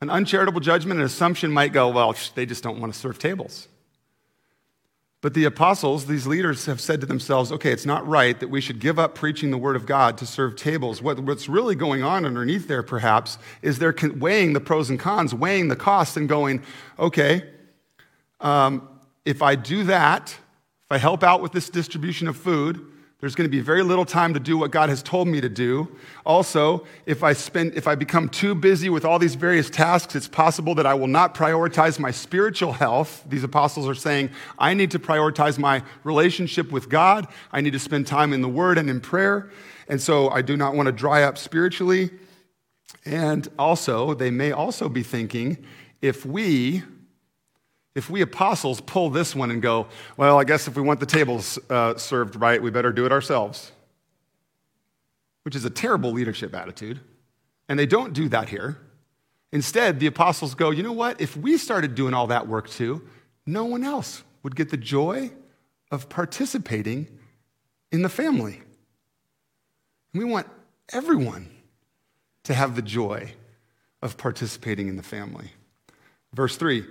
An 0.00 0.08
uncharitable 0.08 0.60
judgment, 0.60 1.00
an 1.00 1.06
assumption 1.06 1.50
might 1.50 1.72
go, 1.72 1.88
well, 1.88 2.14
they 2.34 2.46
just 2.46 2.62
don't 2.62 2.80
want 2.80 2.94
to 2.94 2.98
serve 2.98 3.18
tables. 3.18 3.68
But 5.22 5.34
the 5.34 5.44
apostles, 5.44 6.06
these 6.06 6.26
leaders, 6.26 6.64
have 6.64 6.80
said 6.80 7.00
to 7.02 7.06
themselves, 7.06 7.52
okay, 7.52 7.72
it's 7.72 7.84
not 7.84 8.06
right 8.08 8.38
that 8.40 8.48
we 8.48 8.62
should 8.62 8.78
give 8.78 8.98
up 8.98 9.14
preaching 9.14 9.50
the 9.50 9.58
word 9.58 9.76
of 9.76 9.84
God 9.84 10.16
to 10.18 10.26
serve 10.26 10.56
tables. 10.56 11.02
What, 11.02 11.20
what's 11.20 11.46
really 11.46 11.74
going 11.74 12.02
on 12.02 12.24
underneath 12.24 12.68
there, 12.68 12.82
perhaps, 12.82 13.36
is 13.60 13.78
they're 13.78 13.94
weighing 14.16 14.54
the 14.54 14.60
pros 14.60 14.88
and 14.88 14.98
cons, 14.98 15.34
weighing 15.34 15.68
the 15.68 15.76
costs, 15.76 16.16
and 16.16 16.26
going, 16.26 16.62
okay, 16.98 17.42
um, 18.40 18.88
if 19.26 19.42
I 19.42 19.56
do 19.56 19.84
that, 19.84 20.30
if 20.30 20.90
I 20.90 20.96
help 20.96 21.22
out 21.22 21.42
with 21.42 21.52
this 21.52 21.68
distribution 21.68 22.26
of 22.26 22.36
food, 22.38 22.89
there's 23.20 23.34
going 23.34 23.48
to 23.48 23.50
be 23.50 23.60
very 23.60 23.82
little 23.82 24.06
time 24.06 24.32
to 24.32 24.40
do 24.40 24.56
what 24.56 24.70
God 24.70 24.88
has 24.88 25.02
told 25.02 25.28
me 25.28 25.42
to 25.42 25.48
do. 25.48 25.94
Also, 26.24 26.86
if 27.04 27.22
I 27.22 27.34
spend 27.34 27.74
if 27.74 27.86
I 27.86 27.94
become 27.94 28.30
too 28.30 28.54
busy 28.54 28.88
with 28.88 29.04
all 29.04 29.18
these 29.18 29.34
various 29.34 29.68
tasks, 29.68 30.14
it's 30.16 30.28
possible 30.28 30.74
that 30.76 30.86
I 30.86 30.94
will 30.94 31.06
not 31.06 31.34
prioritize 31.34 31.98
my 31.98 32.10
spiritual 32.10 32.72
health. 32.72 33.22
These 33.28 33.44
apostles 33.44 33.86
are 33.86 33.94
saying, 33.94 34.30
I 34.58 34.72
need 34.72 34.90
to 34.92 34.98
prioritize 34.98 35.58
my 35.58 35.82
relationship 36.02 36.72
with 36.72 36.88
God. 36.88 37.26
I 37.52 37.60
need 37.60 37.74
to 37.74 37.78
spend 37.78 38.06
time 38.06 38.32
in 38.32 38.40
the 38.40 38.48
word 38.48 38.78
and 38.78 38.88
in 38.88 39.00
prayer. 39.00 39.50
And 39.86 40.00
so 40.00 40.30
I 40.30 40.40
do 40.40 40.56
not 40.56 40.74
want 40.74 40.86
to 40.86 40.92
dry 40.92 41.22
up 41.22 41.36
spiritually. 41.36 42.10
And 43.04 43.48
also, 43.58 44.14
they 44.14 44.30
may 44.30 44.52
also 44.52 44.88
be 44.88 45.02
thinking, 45.02 45.64
if 46.00 46.24
we 46.24 46.82
if 48.00 48.08
we 48.08 48.22
apostles 48.22 48.80
pull 48.80 49.10
this 49.10 49.36
one 49.36 49.50
and 49.50 49.60
go, 49.60 49.86
well, 50.16 50.40
I 50.40 50.44
guess 50.44 50.66
if 50.66 50.74
we 50.74 50.80
want 50.80 51.00
the 51.00 51.06
tables 51.06 51.58
uh, 51.68 51.98
served 51.98 52.34
right, 52.34 52.62
we 52.62 52.70
better 52.70 52.92
do 52.92 53.04
it 53.04 53.12
ourselves, 53.12 53.72
which 55.42 55.54
is 55.54 55.66
a 55.66 55.70
terrible 55.70 56.10
leadership 56.10 56.54
attitude. 56.54 56.98
And 57.68 57.78
they 57.78 57.84
don't 57.84 58.14
do 58.14 58.30
that 58.30 58.48
here. 58.48 58.78
Instead, 59.52 60.00
the 60.00 60.06
apostles 60.06 60.54
go, 60.54 60.70
you 60.70 60.82
know 60.82 60.94
what? 60.94 61.20
If 61.20 61.36
we 61.36 61.58
started 61.58 61.94
doing 61.94 62.14
all 62.14 62.26
that 62.28 62.48
work 62.48 62.70
too, 62.70 63.06
no 63.44 63.66
one 63.66 63.84
else 63.84 64.22
would 64.42 64.56
get 64.56 64.70
the 64.70 64.78
joy 64.78 65.30
of 65.90 66.08
participating 66.08 67.06
in 67.92 68.00
the 68.00 68.08
family. 68.08 68.62
And 70.14 70.22
we 70.22 70.24
want 70.24 70.46
everyone 70.90 71.50
to 72.44 72.54
have 72.54 72.76
the 72.76 72.82
joy 72.82 73.34
of 74.00 74.16
participating 74.16 74.88
in 74.88 74.96
the 74.96 75.02
family. 75.02 75.50
Verse 76.32 76.56
3 76.56 76.86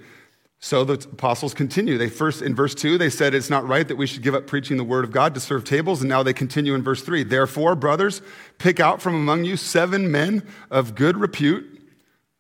so 0.61 0.83
the 0.83 0.95
apostles 0.95 1.53
continue. 1.53 1.97
They 1.97 2.09
first, 2.09 2.41
in 2.41 2.53
verse 2.53 2.75
2, 2.75 2.97
they 2.97 3.09
said 3.09 3.33
it's 3.33 3.49
not 3.49 3.65
right 3.65 3.87
that 3.87 3.95
we 3.95 4.05
should 4.05 4.23
give 4.23 4.35
up 4.35 4.45
preaching 4.45 4.75
the 4.75 4.83
word 4.83 5.05
of 5.05 5.11
God 5.11 5.33
to 5.35 5.39
serve 5.39 5.63
tables. 5.63 6.01
And 6.01 6.09
now 6.09 6.21
they 6.21 6.33
continue 6.33 6.75
in 6.75 6.83
verse 6.83 7.01
3. 7.01 7.23
Therefore, 7.23 7.75
brothers, 7.75 8.21
pick 8.57 8.79
out 8.81 9.01
from 9.01 9.15
among 9.15 9.45
you 9.45 9.55
seven 9.55 10.11
men 10.11 10.45
of 10.69 10.95
good 10.95 11.15
repute, 11.15 11.65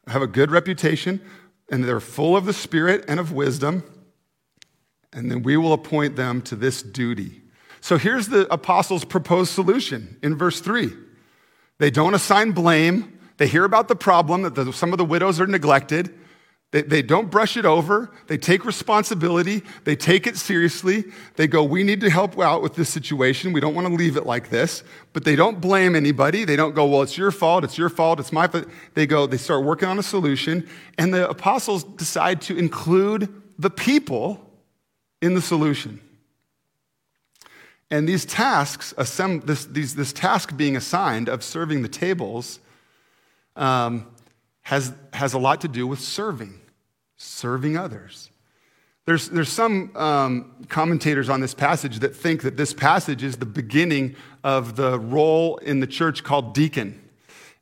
have 0.07 0.21
a 0.21 0.27
good 0.27 0.51
reputation, 0.51 1.21
and 1.71 1.85
they're 1.85 2.01
full 2.01 2.35
of 2.35 2.45
the 2.45 2.53
Spirit 2.53 3.05
and 3.07 3.21
of 3.21 3.31
wisdom. 3.31 3.83
And 5.13 5.31
then 5.31 5.41
we 5.41 5.55
will 5.55 5.71
appoint 5.71 6.17
them 6.17 6.41
to 6.43 6.57
this 6.57 6.83
duty. 6.83 7.41
So 7.79 7.97
here's 7.97 8.27
the 8.27 8.51
apostles' 8.53 9.05
proposed 9.05 9.53
solution 9.53 10.17
in 10.21 10.35
verse 10.35 10.59
3. 10.59 10.91
They 11.77 11.89
don't 11.89 12.13
assign 12.13 12.51
blame. 12.51 13.17
They 13.37 13.47
hear 13.47 13.63
about 13.63 13.87
the 13.87 13.95
problem 13.95 14.41
that 14.41 14.55
the, 14.55 14.73
some 14.73 14.91
of 14.91 14.97
the 14.97 15.05
widows 15.05 15.39
are 15.39 15.47
neglected. 15.47 16.13
They, 16.71 16.83
they 16.83 17.01
don't 17.01 17.31
brush 17.31 17.57
it 17.57 17.65
over. 17.65 18.11
They 18.27 18.37
take 18.37 18.63
responsibility. 18.63 19.63
They 19.85 19.95
take 19.95 20.27
it 20.27 20.37
seriously. 20.37 21.05
They 21.35 21.47
go, 21.47 21.63
We 21.63 21.83
need 21.83 21.99
to 22.01 22.09
help 22.09 22.39
out 22.39 22.61
with 22.61 22.75
this 22.75 22.89
situation. 22.89 23.53
We 23.53 23.59
don't 23.59 23.73
want 23.73 23.87
to 23.87 23.93
leave 23.93 24.17
it 24.17 24.25
like 24.25 24.49
this. 24.49 24.83
But 25.11 25.23
they 25.23 25.35
don't 25.35 25.59
blame 25.59 25.95
anybody. 25.95 26.45
They 26.45 26.55
don't 26.55 26.75
go, 26.75 26.85
Well, 26.85 27.01
it's 27.01 27.17
your 27.17 27.31
fault. 27.31 27.63
It's 27.63 27.77
your 27.77 27.89
fault. 27.89 28.19
It's 28.19 28.31
my 28.31 28.47
fault. 28.47 28.65
They 28.93 29.07
go, 29.07 29.25
they 29.25 29.37
start 29.37 29.63
working 29.63 29.89
on 29.89 29.97
a 29.97 30.03
solution. 30.03 30.67
And 30.97 31.11
the 31.11 31.27
apostles 31.27 31.83
decide 31.83 32.41
to 32.41 32.55
include 32.55 33.33
the 33.57 33.71
people 33.71 34.51
in 35.21 35.33
the 35.33 35.41
solution. 35.41 35.99
And 37.91 38.07
these 38.07 38.25
tasks, 38.25 38.93
this, 38.95 39.65
these, 39.65 39.95
this 39.95 40.13
task 40.13 40.55
being 40.55 40.77
assigned 40.77 41.27
of 41.27 41.43
serving 41.43 41.81
the 41.81 41.89
tables, 41.89 42.59
um, 43.55 44.05
has, 44.69 44.93
has 45.13 45.33
a 45.33 45.39
lot 45.39 45.61
to 45.61 45.67
do 45.67 45.87
with 45.87 45.99
serving, 45.99 46.58
serving 47.19 47.77
others. 47.77 48.31
There's, 49.05 49.29
there's 49.29 49.49
some 49.49 49.95
um, 49.95 50.65
commentators 50.69 51.29
on 51.29 51.41
this 51.41 51.53
passage 51.53 51.99
that 51.99 52.15
think 52.15 52.43
that 52.43 52.57
this 52.57 52.73
passage 52.73 53.23
is 53.23 53.37
the 53.37 53.45
beginning 53.45 54.15
of 54.43 54.75
the 54.75 54.99
role 54.99 55.57
in 55.57 55.79
the 55.79 55.87
church 55.87 56.23
called 56.23 56.53
deacon. 56.53 57.01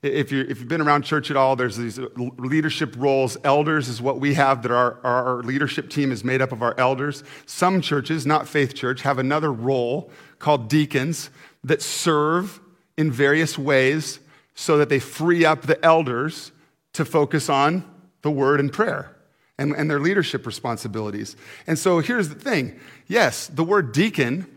If, 0.04 0.32
you 0.32 0.43
you've 0.43 0.67
been 0.67 0.82
around 0.82 1.04
church 1.04 1.32
at 1.32 1.38
all, 1.38 1.56
there's 1.56 1.76
these 1.76 2.00
leadership 2.17 2.93
roles. 2.98 3.36
Elders 3.43 3.88
is 3.88 4.00
what 4.00 4.20
we 4.20 4.36
have, 4.36 4.62
that 4.62 4.72
our, 4.72 5.00
our 5.04 5.41
leadership 5.41 5.89
team 5.89 6.12
is 6.12 6.24
made 6.24 6.39
up 6.41 6.52
of 6.52 6.62
our 6.62 6.76
elders. 6.78 7.24
Some 7.48 7.82
churches, 7.82 8.26
not 8.26 8.48
Faith 8.48 8.76
Church, 8.76 9.02
have 9.02 9.17
another 9.17 9.52
role 9.52 10.12
called 10.38 10.70
deacons 10.70 11.32
that 11.63 11.82
serve 11.82 12.60
in 12.96 13.12
various 13.12 13.58
ways 13.58 14.20
so 14.54 14.78
that 14.78 14.89
they 14.89 15.00
free 15.00 15.46
up 15.46 15.63
the 15.63 15.84
elders 15.84 16.52
to 16.93 17.06
focus 17.06 17.50
on 17.50 17.89
the 18.22 18.32
word 18.32 18.60
and 18.60 18.72
prayer 18.72 19.16
and, 19.58 19.74
and 19.74 19.89
their 19.89 20.00
leadership 20.00 20.46
responsibilities. 20.46 21.36
And 21.65 21.78
so 21.78 22.00
here's 22.00 22.30
the 22.30 22.36
thing 22.36 22.80
yes, 23.08 23.48
the 23.48 23.63
word 23.63 23.91
deacon 23.91 24.48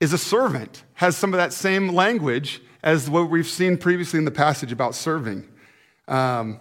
is 0.00 0.12
a 0.12 0.18
servant, 0.18 0.82
has 0.94 1.16
some 1.16 1.32
of 1.32 1.38
that 1.38 1.52
same 1.52 1.90
language 1.90 2.60
as 2.82 3.08
what 3.08 3.30
we've 3.30 3.46
seen 3.46 3.76
previously 3.76 4.18
in 4.18 4.24
the 4.24 4.30
passage 4.30 4.72
about 4.72 4.94
serving. 4.94 5.48
Um, 6.08 6.58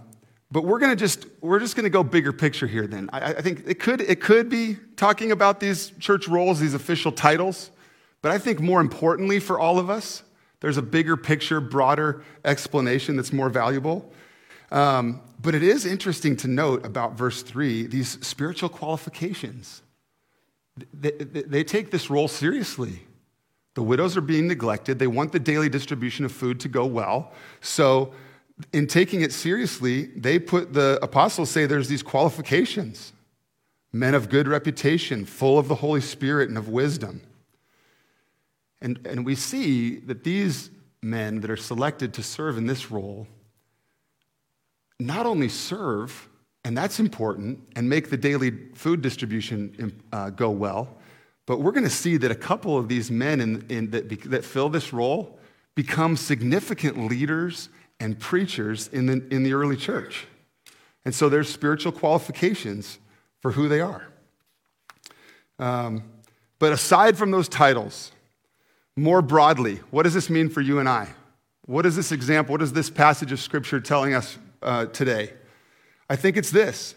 but 0.51 0.65
we're 0.65 0.79
going 0.79 0.91
to 0.91 0.97
just 0.97 1.25
we're 1.39 1.59
just 1.59 1.75
going 1.75 1.85
to 1.85 1.89
go 1.89 2.03
bigger 2.03 2.33
picture 2.33 2.67
here. 2.67 2.85
Then 2.85 3.09
I, 3.13 3.33
I 3.33 3.41
think 3.41 3.63
it 3.65 3.79
could 3.79 4.01
it 4.01 4.21
could 4.21 4.49
be 4.49 4.77
talking 4.97 5.31
about 5.31 5.59
these 5.59 5.91
church 5.99 6.27
roles, 6.27 6.59
these 6.59 6.73
official 6.73 7.11
titles. 7.11 7.71
But 8.21 8.31
I 8.31 8.37
think 8.37 8.59
more 8.59 8.81
importantly 8.81 9.39
for 9.39 9.59
all 9.59 9.79
of 9.79 9.89
us, 9.89 10.23
there's 10.59 10.77
a 10.77 10.81
bigger 10.81 11.17
picture, 11.17 11.59
broader 11.59 12.23
explanation 12.45 13.15
that's 13.15 13.33
more 13.33 13.49
valuable. 13.49 14.11
Um, 14.71 15.21
but 15.41 15.53
it 15.53 15.63
is 15.63 15.85
interesting 15.85 16.37
to 16.37 16.47
note 16.47 16.85
about 16.85 17.13
verse 17.13 17.43
3 17.43 17.87
these 17.87 18.17
spiritual 18.25 18.69
qualifications. 18.69 19.81
They, 20.93 21.11
they, 21.11 21.41
they, 21.41 21.63
take 21.63 21.91
this 21.91 22.09
role 22.09 22.29
seriously. 22.29 23.01
The 23.73 23.83
widows 23.83 24.15
are 24.15 24.21
being 24.21 24.47
neglected. 24.47 24.99
They 24.99 25.07
want 25.07 25.33
the 25.33 25.39
daily 25.39 25.67
distribution 25.67 26.23
of 26.23 26.31
food 26.31 26.61
to 26.61 26.69
go 26.69 26.85
well. 26.85 27.33
So, 27.59 28.13
in 28.71 28.87
taking 28.87 29.21
it 29.21 29.33
seriously, 29.33 30.05
they 30.15 30.39
put 30.39 30.73
the 30.73 30.99
apostles 31.01 31.49
say 31.49 31.65
there's 31.65 31.89
these 31.89 32.03
qualifications 32.03 33.11
men 33.93 34.15
of 34.15 34.29
good 34.29 34.47
reputation, 34.47 35.25
full 35.25 35.59
of 35.59 35.67
the 35.67 35.75
Holy 35.75 35.99
Spirit 35.99 36.47
and 36.47 36.57
of 36.57 36.69
wisdom. 36.69 37.21
And, 38.81 39.05
and 39.05 39.25
we 39.25 39.35
see 39.35 39.97
that 39.97 40.23
these 40.23 40.69
men 41.01 41.41
that 41.41 41.51
are 41.51 41.57
selected 41.57 42.13
to 42.13 42.23
serve 42.23 42.57
in 42.57 42.67
this 42.67 42.89
role 42.89 43.27
not 45.05 45.25
only 45.25 45.49
serve, 45.49 46.29
and 46.63 46.77
that's 46.77 46.99
important, 46.99 47.59
and 47.75 47.89
make 47.89 48.09
the 48.09 48.17
daily 48.17 48.51
food 48.75 49.01
distribution 49.01 49.99
uh, 50.11 50.29
go 50.29 50.49
well, 50.49 50.97
but 51.45 51.59
we're 51.59 51.71
going 51.71 51.83
to 51.83 51.89
see 51.89 52.17
that 52.17 52.31
a 52.31 52.35
couple 52.35 52.77
of 52.77 52.87
these 52.87 53.09
men 53.09 53.41
in, 53.41 53.65
in, 53.69 53.91
that, 53.91 54.09
that 54.29 54.45
fill 54.45 54.69
this 54.69 54.93
role 54.93 55.39
become 55.75 56.15
significant 56.15 57.09
leaders 57.09 57.69
and 57.99 58.19
preachers 58.19 58.87
in 58.89 59.05
the, 59.05 59.27
in 59.31 59.43
the 59.43 59.53
early 59.53 59.75
church. 59.75 60.27
And 61.03 61.13
so 61.13 61.29
there's 61.29 61.49
spiritual 61.49 61.91
qualifications 61.91 62.99
for 63.39 63.51
who 63.51 63.67
they 63.67 63.81
are. 63.81 64.07
Um, 65.57 66.03
but 66.59 66.71
aside 66.71 67.17
from 67.17 67.31
those 67.31 67.49
titles, 67.49 68.11
more 68.95 69.21
broadly, 69.21 69.79
what 69.89 70.03
does 70.03 70.13
this 70.13 70.29
mean 70.29 70.49
for 70.49 70.61
you 70.61 70.79
and 70.79 70.87
I? 70.87 71.07
What 71.65 71.85
is 71.85 71.95
this 71.95 72.11
example? 72.11 72.53
What 72.53 72.61
is 72.61 72.73
this 72.73 72.89
passage 72.89 73.31
of 73.31 73.39
Scripture 73.39 73.79
telling 73.79 74.13
us 74.13 74.37
uh, 74.61 74.85
today? 74.87 75.33
I 76.09 76.15
think 76.15 76.37
it's 76.37 76.51
this 76.51 76.95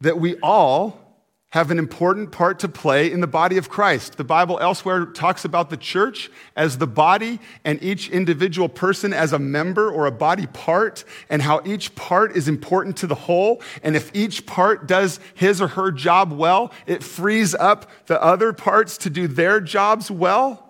that 0.00 0.18
we 0.18 0.36
all 0.42 1.06
have 1.50 1.70
an 1.70 1.78
important 1.78 2.32
part 2.32 2.58
to 2.58 2.68
play 2.68 3.10
in 3.10 3.20
the 3.20 3.26
body 3.26 3.56
of 3.56 3.68
Christ. 3.68 4.16
The 4.16 4.24
Bible 4.24 4.58
elsewhere 4.60 5.06
talks 5.06 5.44
about 5.44 5.70
the 5.70 5.76
church 5.76 6.28
as 6.54 6.76
the 6.76 6.86
body 6.86 7.38
and 7.64 7.82
each 7.82 8.10
individual 8.10 8.68
person 8.68 9.12
as 9.14 9.32
a 9.32 9.38
member 9.38 9.88
or 9.88 10.04
a 10.06 10.12
body 10.12 10.46
part, 10.48 11.04
and 11.30 11.40
how 11.40 11.62
each 11.64 11.94
part 11.94 12.36
is 12.36 12.48
important 12.48 12.96
to 12.98 13.06
the 13.06 13.14
whole. 13.14 13.62
And 13.82 13.96
if 13.96 14.10
each 14.14 14.44
part 14.44 14.86
does 14.86 15.20
his 15.34 15.62
or 15.62 15.68
her 15.68 15.92
job 15.92 16.32
well, 16.32 16.72
it 16.86 17.02
frees 17.02 17.54
up 17.54 17.90
the 18.06 18.22
other 18.22 18.52
parts 18.52 18.98
to 18.98 19.10
do 19.10 19.28
their 19.28 19.60
jobs 19.60 20.10
well. 20.10 20.65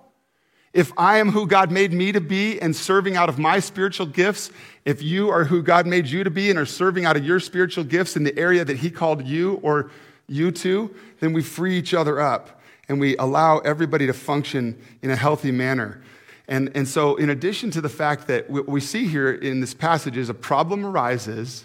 If 0.76 0.92
I 0.98 1.16
am 1.16 1.30
who 1.30 1.46
God 1.46 1.72
made 1.72 1.94
me 1.94 2.12
to 2.12 2.20
be 2.20 2.60
and 2.60 2.76
serving 2.76 3.16
out 3.16 3.30
of 3.30 3.38
my 3.38 3.60
spiritual 3.60 4.04
gifts, 4.04 4.50
if 4.84 5.02
you 5.02 5.30
are 5.30 5.44
who 5.44 5.62
God 5.62 5.86
made 5.86 6.06
you 6.06 6.22
to 6.22 6.28
be 6.28 6.50
and 6.50 6.58
are 6.58 6.66
serving 6.66 7.06
out 7.06 7.16
of 7.16 7.24
your 7.24 7.40
spiritual 7.40 7.82
gifts 7.82 8.14
in 8.14 8.24
the 8.24 8.38
area 8.38 8.62
that 8.62 8.76
He 8.76 8.90
called 8.90 9.26
you 9.26 9.54
or 9.62 9.90
you 10.26 10.50
to, 10.50 10.94
then 11.20 11.32
we 11.32 11.42
free 11.42 11.78
each 11.78 11.94
other 11.94 12.20
up 12.20 12.60
and 12.90 13.00
we 13.00 13.16
allow 13.16 13.56
everybody 13.60 14.06
to 14.06 14.12
function 14.12 14.78
in 15.00 15.10
a 15.10 15.16
healthy 15.16 15.50
manner. 15.50 16.02
And, 16.46 16.70
and 16.74 16.86
so, 16.86 17.16
in 17.16 17.30
addition 17.30 17.70
to 17.70 17.80
the 17.80 17.88
fact 17.88 18.26
that 18.26 18.50
what 18.50 18.68
we 18.68 18.82
see 18.82 19.06
here 19.06 19.32
in 19.32 19.60
this 19.60 19.72
passage 19.72 20.18
is 20.18 20.28
a 20.28 20.34
problem 20.34 20.84
arises 20.84 21.64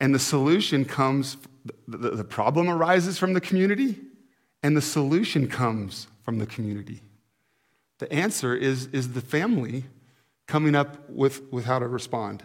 and 0.00 0.14
the 0.14 0.18
solution 0.18 0.84
comes, 0.84 1.38
the, 1.88 2.10
the 2.10 2.24
problem 2.24 2.68
arises 2.68 3.16
from 3.16 3.32
the 3.32 3.40
community 3.40 3.98
and 4.62 4.76
the 4.76 4.82
solution 4.82 5.48
comes 5.48 6.08
from 6.26 6.36
the 6.38 6.46
community. 6.46 7.00
The 8.02 8.12
answer 8.12 8.52
is, 8.52 8.86
is 8.86 9.12
the 9.12 9.20
family 9.20 9.84
coming 10.48 10.74
up 10.74 11.08
with, 11.08 11.52
with 11.52 11.66
how 11.66 11.78
to 11.78 11.86
respond. 11.86 12.42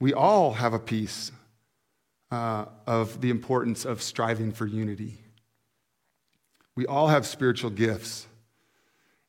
We 0.00 0.14
all 0.14 0.54
have 0.54 0.72
a 0.72 0.78
piece 0.78 1.32
uh, 2.30 2.64
of 2.86 3.20
the 3.20 3.28
importance 3.28 3.84
of 3.84 4.00
striving 4.00 4.52
for 4.52 4.64
unity. 4.64 5.18
We 6.76 6.86
all 6.86 7.08
have 7.08 7.26
spiritual 7.26 7.68
gifts, 7.72 8.26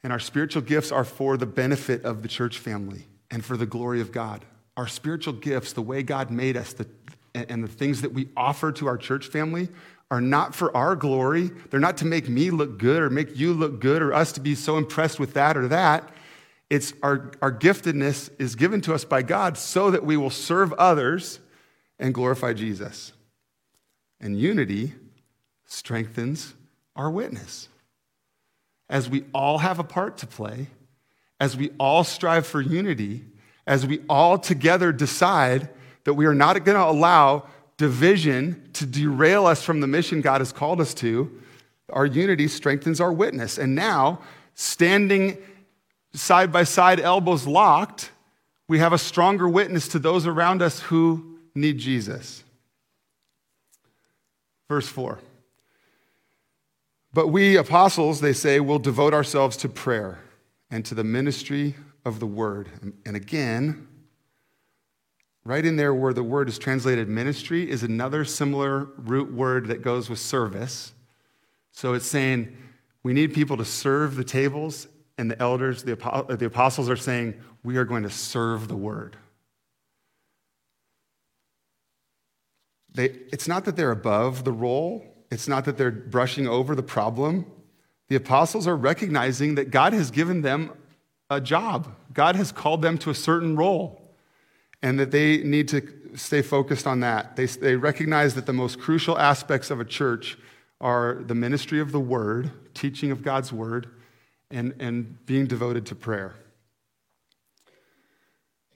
and 0.05 0.13
our 0.13 0.19
spiritual 0.19 0.61
gifts 0.61 0.89
are 0.89 1.03
for 1.03 1.35
the 1.35 1.45
benefit 1.45 2.05
of 2.05 2.21
the 2.21 2.29
church 2.29 2.57
family 2.57 3.05
and 3.29 3.43
for 3.43 3.57
the 3.57 3.65
glory 3.65 3.99
of 3.99 4.13
God. 4.13 4.45
Our 4.77 4.87
spiritual 4.87 5.33
gifts, 5.33 5.73
the 5.73 5.81
way 5.81 6.01
God 6.01 6.31
made 6.31 6.55
us, 6.55 6.71
the, 6.71 6.87
and 7.33 7.61
the 7.61 7.67
things 7.67 8.03
that 8.03 8.13
we 8.13 8.29
offer 8.37 8.71
to 8.71 8.87
our 8.87 8.97
church 8.97 9.27
family 9.27 9.67
are 10.11 10.21
not 10.21 10.53
for 10.53 10.75
our 10.75 10.95
glory. 10.95 11.51
They're 11.69 11.79
not 11.79 11.97
to 11.97 12.05
make 12.05 12.29
me 12.29 12.51
look 12.51 12.77
good 12.77 13.01
or 13.01 13.09
make 13.09 13.37
you 13.37 13.53
look 13.53 13.79
good 13.79 14.01
or 14.01 14.13
us 14.13 14.31
to 14.33 14.39
be 14.39 14.55
so 14.55 14.77
impressed 14.77 15.19
with 15.19 15.33
that 15.33 15.57
or 15.57 15.67
that. 15.69 16.09
It's 16.69 16.93
our, 17.03 17.31
our 17.41 17.51
giftedness 17.51 18.29
is 18.39 18.55
given 18.55 18.81
to 18.81 18.93
us 18.93 19.05
by 19.05 19.21
God 19.21 19.57
so 19.57 19.91
that 19.91 20.05
we 20.05 20.17
will 20.17 20.29
serve 20.29 20.73
others 20.73 21.39
and 21.99 22.13
glorify 22.13 22.53
Jesus. 22.53 23.13
And 24.19 24.39
unity 24.39 24.93
strengthens 25.65 26.53
our 26.95 27.09
witness. 27.09 27.69
As 28.89 29.09
we 29.09 29.25
all 29.33 29.59
have 29.59 29.79
a 29.79 29.83
part 29.83 30.17
to 30.19 30.27
play, 30.27 30.67
as 31.39 31.57
we 31.57 31.71
all 31.79 32.03
strive 32.03 32.45
for 32.45 32.61
unity, 32.61 33.25
as 33.67 33.85
we 33.85 34.01
all 34.07 34.37
together 34.37 34.91
decide 34.91 35.69
that 36.03 36.13
we 36.13 36.25
are 36.25 36.35
not 36.35 36.63
going 36.63 36.77
to 36.77 36.83
allow 36.83 37.47
division 37.77 38.69
to 38.73 38.85
derail 38.85 39.45
us 39.45 39.63
from 39.63 39.81
the 39.81 39.87
mission 39.87 40.21
God 40.21 40.41
has 40.41 40.51
called 40.51 40.79
us 40.79 40.93
to, 40.95 41.41
our 41.89 42.05
unity 42.05 42.47
strengthens 42.47 42.99
our 43.01 43.11
witness. 43.11 43.57
And 43.57 43.75
now, 43.75 44.21
standing 44.53 45.37
side 46.13 46.51
by 46.51 46.63
side, 46.63 46.99
elbows 46.99 47.45
locked, 47.45 48.11
we 48.67 48.79
have 48.79 48.93
a 48.93 48.97
stronger 48.97 49.47
witness 49.47 49.87
to 49.89 49.99
those 49.99 50.25
around 50.25 50.61
us 50.61 50.79
who 50.79 51.37
need 51.53 51.77
Jesus. 51.77 52.43
Verse 54.67 54.87
4. 54.87 55.19
But 57.13 57.27
we 57.27 57.55
apostles, 57.55 58.19
they 58.19 58.33
say, 58.33 58.59
will 58.59 58.79
devote 58.79 59.13
ourselves 59.13 59.55
to 59.57 59.69
prayer 59.69 60.19
and 60.69 60.83
to 60.85 60.95
the 60.95 61.03
ministry 61.03 61.75
of 62.03 62.19
the 62.19 62.25
word. 62.25 62.69
And 63.05 63.15
again, 63.15 63.87
Right 65.47 65.63
in 65.63 65.75
there, 65.75 65.93
where 65.93 66.11
the 66.11 66.23
word 66.23 66.49
is 66.49 66.57
translated 66.57 67.07
ministry, 67.07 67.69
is 67.69 67.83
another 67.83 68.25
similar 68.25 68.85
root 68.97 69.31
word 69.31 69.67
that 69.67 69.83
goes 69.83 70.09
with 70.09 70.17
service. 70.17 70.91
So 71.71 71.93
it's 71.93 72.07
saying 72.07 72.57
we 73.03 73.13
need 73.13 73.31
people 73.31 73.55
to 73.57 73.65
serve 73.65 74.15
the 74.15 74.23
tables, 74.23 74.87
and 75.19 75.29
the 75.29 75.39
elders, 75.39 75.83
the, 75.83 76.03
uh, 76.03 76.35
the 76.35 76.47
apostles 76.47 76.89
are 76.89 76.97
saying 76.97 77.35
we 77.63 77.77
are 77.77 77.85
going 77.85 78.01
to 78.01 78.09
serve 78.09 78.67
the 78.67 78.75
word. 78.75 79.17
They, 82.95 83.09
it's 83.31 83.47
not 83.47 83.65
that 83.65 83.75
they're 83.75 83.91
above 83.91 84.45
the 84.45 84.51
role, 84.51 85.05
it's 85.29 85.47
not 85.47 85.65
that 85.65 85.77
they're 85.77 85.91
brushing 85.91 86.47
over 86.47 86.73
the 86.73 86.83
problem. 86.83 87.45
The 88.07 88.15
apostles 88.15 88.67
are 88.67 88.75
recognizing 88.75 89.55
that 89.55 89.69
God 89.69 89.93
has 89.93 90.09
given 90.09 90.41
them 90.41 90.71
a 91.29 91.39
job, 91.39 91.95
God 92.13 92.35
has 92.35 92.51
called 92.51 92.81
them 92.81 92.97
to 92.99 93.11
a 93.11 93.15
certain 93.15 93.55
role 93.55 94.04
and 94.85 94.99
that 94.99 95.09
they 95.09 95.37
need 95.37 95.67
to 95.67 95.81
stay 96.13 96.43
focused 96.43 96.85
on 96.85 96.99
that. 96.99 97.35
They, 97.35 97.47
they 97.47 97.75
recognize 97.75 98.35
that 98.35 98.45
the 98.45 98.53
most 98.53 98.79
crucial 98.79 99.17
aspects 99.17 99.71
of 99.71 99.79
a 99.79 99.83
church 99.83 100.37
are 100.79 101.23
the 101.25 101.33
ministry 101.33 101.79
of 101.79 101.91
the 101.91 101.99
word, 101.99 102.51
teaching 102.75 103.09
of 103.09 103.23
God's 103.23 103.51
word, 103.51 103.87
and, 104.51 104.75
and 104.79 105.25
being 105.25 105.47
devoted 105.47 105.87
to 105.87 105.95
prayer. 105.95 106.35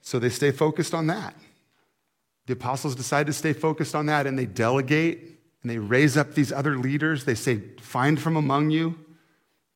So 0.00 0.18
they 0.18 0.30
stay 0.30 0.50
focused 0.50 0.94
on 0.94 1.06
that. 1.06 1.36
The 2.46 2.54
apostles 2.54 2.96
decide 2.96 3.28
to 3.28 3.32
stay 3.32 3.52
focused 3.52 3.94
on 3.94 4.06
that 4.06 4.26
and 4.26 4.36
they 4.36 4.46
delegate 4.46 5.38
and 5.62 5.70
they 5.70 5.78
raise 5.78 6.16
up 6.16 6.34
these 6.34 6.50
other 6.50 6.76
leaders. 6.76 7.24
They 7.24 7.36
say, 7.36 7.60
Find 7.80 8.20
from 8.20 8.34
among 8.34 8.70
you 8.70 8.98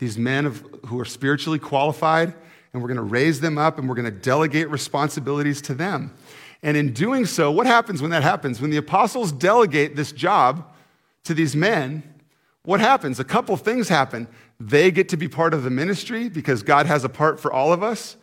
these 0.01 0.18
men 0.18 0.47
of, 0.47 0.66
who 0.87 0.99
are 0.99 1.05
spiritually 1.05 1.61
qualified 1.61 2.35
and 2.73 2.83
we're 2.83 2.88
going 2.88 2.97
to 2.97 3.05
raise 3.05 3.40
them 3.40 3.57
up 3.57 3.79
and 3.79 3.88
we're 3.88 3.94
going 3.94 4.05
to 4.05 4.11
delegate 4.11 4.68
responsibilities 4.68 5.62
to 5.62 5.75
them. 5.75 6.12
And 6.64 6.79
in 6.79 6.94
doing 6.94 7.27
so, 7.27 7.50
what 7.50 7.66
happens 7.66 8.00
when 8.00 8.11
that 8.12 8.22
happens? 8.22 8.59
When 8.59 8.70
the 8.70 8.79
apostles 8.79 9.33
delegate 9.33 9.96
this 9.96 10.12
job 10.12 10.66
to 11.24 11.35
these 11.35 11.55
men, 11.55 12.03
what 12.62 12.81
happens? 12.81 13.20
A 13.20 13.24
couple 13.24 13.55
things 13.59 13.90
happen. 13.90 14.27
They 14.59 14.90
get 14.90 15.11
to 15.11 15.18
be 15.18 15.29
part 15.29 15.53
of 15.53 15.62
the 15.62 15.68
ministry 15.68 16.31
because 16.31 16.62
God 16.62 16.87
has 16.87 17.05
a 17.05 17.11
part 17.11 17.38
for 17.38 17.53
all 17.53 17.74
of 17.74 17.83
us. 17.83 18.16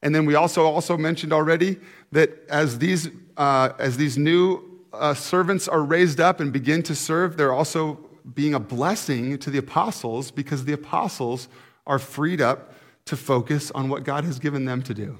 And 0.00 0.14
then 0.14 0.26
we 0.26 0.36
also 0.36 0.64
also 0.64 0.96
mentioned 0.96 1.32
already 1.32 1.80
that 2.12 2.30
as 2.48 2.78
these, 2.78 3.08
uh, 3.36 3.70
as 3.80 3.96
these 3.96 4.16
new 4.16 4.62
uh, 4.92 5.14
servants 5.14 5.66
are 5.66 5.82
raised 5.82 6.20
up 6.20 6.38
and 6.38 6.52
begin 6.52 6.84
to 6.84 6.94
serve, 6.94 7.36
they're 7.36 7.52
also 7.52 7.98
being 8.32 8.54
a 8.54 8.60
blessing 8.60 9.38
to 9.38 9.50
the 9.50 9.58
apostles 9.58 10.30
because 10.30 10.66
the 10.66 10.72
apostles 10.72 11.48
are 11.84 11.98
freed 11.98 12.40
up 12.40 12.74
to 13.06 13.16
focus 13.16 13.72
on 13.72 13.88
what 13.88 14.04
God 14.04 14.22
has 14.22 14.38
given 14.38 14.66
them 14.66 14.82
to 14.82 14.94
do. 14.94 15.18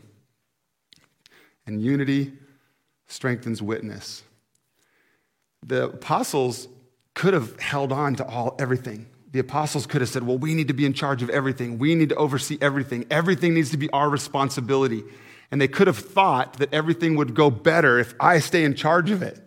And 1.66 1.82
unity 1.82 2.34
strengthens 3.08 3.60
witness. 3.60 4.22
The 5.66 5.86
apostles 5.86 6.68
could 7.14 7.34
have 7.34 7.58
held 7.58 7.90
on 7.90 8.14
to 8.16 8.26
all 8.26 8.54
everything. 8.60 9.06
The 9.32 9.40
apostles 9.40 9.86
could 9.86 10.00
have 10.00 10.08
said, 10.08 10.22
Well, 10.22 10.38
we 10.38 10.54
need 10.54 10.68
to 10.68 10.74
be 10.74 10.86
in 10.86 10.92
charge 10.92 11.22
of 11.22 11.30
everything. 11.30 11.78
We 11.78 11.94
need 11.94 12.10
to 12.10 12.14
oversee 12.14 12.58
everything. 12.60 13.06
Everything 13.10 13.54
needs 13.54 13.70
to 13.70 13.76
be 13.76 13.90
our 13.90 14.08
responsibility. 14.08 15.02
And 15.50 15.60
they 15.60 15.68
could 15.68 15.86
have 15.86 15.98
thought 15.98 16.54
that 16.54 16.72
everything 16.72 17.16
would 17.16 17.34
go 17.34 17.50
better 17.50 17.98
if 17.98 18.14
I 18.20 18.38
stay 18.38 18.64
in 18.64 18.74
charge 18.74 19.10
of 19.10 19.22
it. 19.22 19.42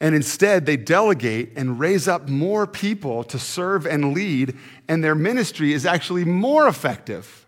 And 0.00 0.14
instead, 0.14 0.64
they 0.64 0.76
delegate 0.76 1.52
and 1.56 1.80
raise 1.80 2.06
up 2.06 2.28
more 2.28 2.66
people 2.66 3.24
to 3.24 3.38
serve 3.38 3.84
and 3.84 4.14
lead, 4.14 4.56
and 4.88 5.02
their 5.02 5.16
ministry 5.16 5.72
is 5.72 5.84
actually 5.84 6.24
more 6.24 6.68
effective 6.68 7.47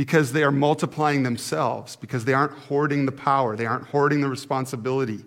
because 0.00 0.32
they 0.32 0.42
are 0.42 0.50
multiplying 0.50 1.24
themselves, 1.24 1.94
because 1.94 2.24
they 2.24 2.32
aren't 2.32 2.54
hoarding 2.54 3.04
the 3.04 3.12
power, 3.12 3.54
they 3.54 3.66
aren't 3.66 3.86
hoarding 3.88 4.22
the 4.22 4.28
responsibility. 4.30 5.22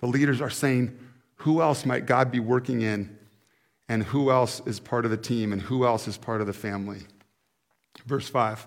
The 0.00 0.08
leaders 0.08 0.40
are 0.40 0.50
saying, 0.50 0.98
Who 1.36 1.62
else 1.62 1.86
might 1.86 2.04
God 2.04 2.32
be 2.32 2.40
working 2.40 2.82
in? 2.82 3.16
And 3.88 4.02
who 4.02 4.32
else 4.32 4.60
is 4.66 4.80
part 4.80 5.04
of 5.04 5.12
the 5.12 5.16
team? 5.16 5.52
And 5.52 5.62
who 5.62 5.86
else 5.86 6.08
is 6.08 6.16
part 6.16 6.40
of 6.40 6.48
the 6.48 6.52
family? 6.52 7.02
Verse 8.04 8.28
5. 8.28 8.66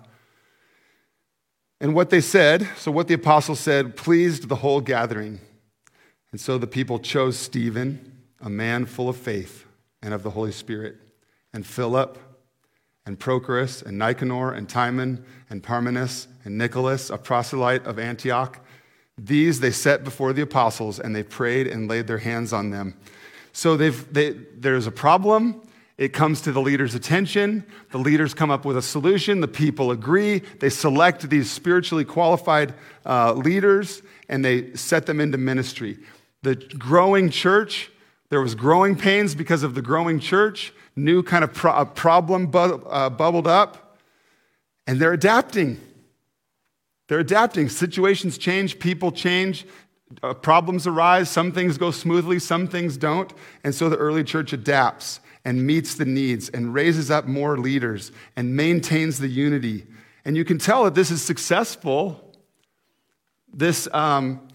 And 1.82 1.94
what 1.94 2.08
they 2.08 2.22
said, 2.22 2.66
so 2.78 2.90
what 2.90 3.06
the 3.06 3.12
apostles 3.12 3.60
said, 3.60 3.96
pleased 3.96 4.48
the 4.48 4.56
whole 4.56 4.80
gathering. 4.80 5.40
And 6.32 6.40
so 6.40 6.56
the 6.56 6.66
people 6.66 6.98
chose 6.98 7.38
Stephen, 7.38 8.22
a 8.40 8.48
man 8.48 8.86
full 8.86 9.10
of 9.10 9.16
faith 9.18 9.66
and 10.00 10.14
of 10.14 10.22
the 10.22 10.30
Holy 10.30 10.52
Spirit, 10.52 10.96
and 11.52 11.66
Philip, 11.66 12.18
and 13.08 13.18
Prochorus, 13.18 13.82
and 13.82 13.98
Nicanor, 13.98 14.52
and 14.52 14.68
Timon, 14.68 15.24
and 15.48 15.62
Parmenas, 15.62 16.28
and 16.44 16.58
Nicholas, 16.58 17.08
a 17.08 17.16
proselyte 17.16 17.86
of 17.86 17.98
Antioch. 17.98 18.60
These 19.16 19.60
they 19.60 19.70
set 19.70 20.04
before 20.04 20.34
the 20.34 20.42
apostles, 20.42 21.00
and 21.00 21.16
they 21.16 21.22
prayed 21.22 21.66
and 21.66 21.88
laid 21.88 22.06
their 22.06 22.18
hands 22.18 22.52
on 22.52 22.68
them. 22.68 22.94
So 23.52 23.78
they, 23.78 23.88
there's 23.88 24.86
a 24.86 24.92
problem. 24.92 25.62
It 25.96 26.12
comes 26.12 26.42
to 26.42 26.52
the 26.52 26.60
leader's 26.60 26.94
attention. 26.94 27.64
The 27.92 27.98
leaders 27.98 28.34
come 28.34 28.50
up 28.50 28.66
with 28.66 28.76
a 28.76 28.82
solution. 28.82 29.40
The 29.40 29.48
people 29.48 29.90
agree. 29.90 30.40
They 30.60 30.68
select 30.68 31.30
these 31.30 31.50
spiritually 31.50 32.04
qualified 32.04 32.74
uh, 33.06 33.32
leaders 33.32 34.02
and 34.28 34.44
they 34.44 34.74
set 34.76 35.06
them 35.06 35.18
into 35.18 35.38
ministry 35.38 35.98
the 36.42 36.54
growing 36.54 37.30
church. 37.30 37.90
There 38.30 38.40
was 38.40 38.54
growing 38.54 38.94
pains 38.96 39.34
because 39.34 39.62
of 39.62 39.74
the 39.74 39.82
growing 39.82 40.20
church. 40.20 40.72
New 40.96 41.22
kind 41.22 41.44
of 41.44 41.54
pro- 41.54 41.84
problem 41.86 42.48
bu- 42.48 42.82
uh, 42.86 43.08
bubbled 43.08 43.46
up, 43.46 43.98
and 44.86 45.00
they're 45.00 45.12
adapting. 45.12 45.80
They're 47.06 47.20
adapting. 47.20 47.68
Situations 47.68 48.36
change, 48.36 48.78
people 48.78 49.12
change, 49.12 49.64
uh, 50.22 50.34
problems 50.34 50.86
arise. 50.86 51.30
Some 51.30 51.52
things 51.52 51.78
go 51.78 51.90
smoothly, 51.90 52.38
some 52.38 52.66
things 52.66 52.96
don't. 52.96 53.32
And 53.64 53.74
so 53.74 53.88
the 53.88 53.96
early 53.96 54.24
church 54.24 54.52
adapts 54.52 55.20
and 55.44 55.66
meets 55.66 55.94
the 55.94 56.04
needs 56.04 56.50
and 56.50 56.74
raises 56.74 57.10
up 57.10 57.26
more 57.26 57.58
leaders 57.58 58.12
and 58.36 58.54
maintains 58.54 59.18
the 59.18 59.28
unity. 59.28 59.86
And 60.24 60.36
you 60.36 60.44
can 60.44 60.58
tell 60.58 60.84
that 60.84 60.94
this 60.94 61.10
is 61.10 61.22
successful. 61.22 62.34
This, 63.54 63.88
um, 63.94 64.46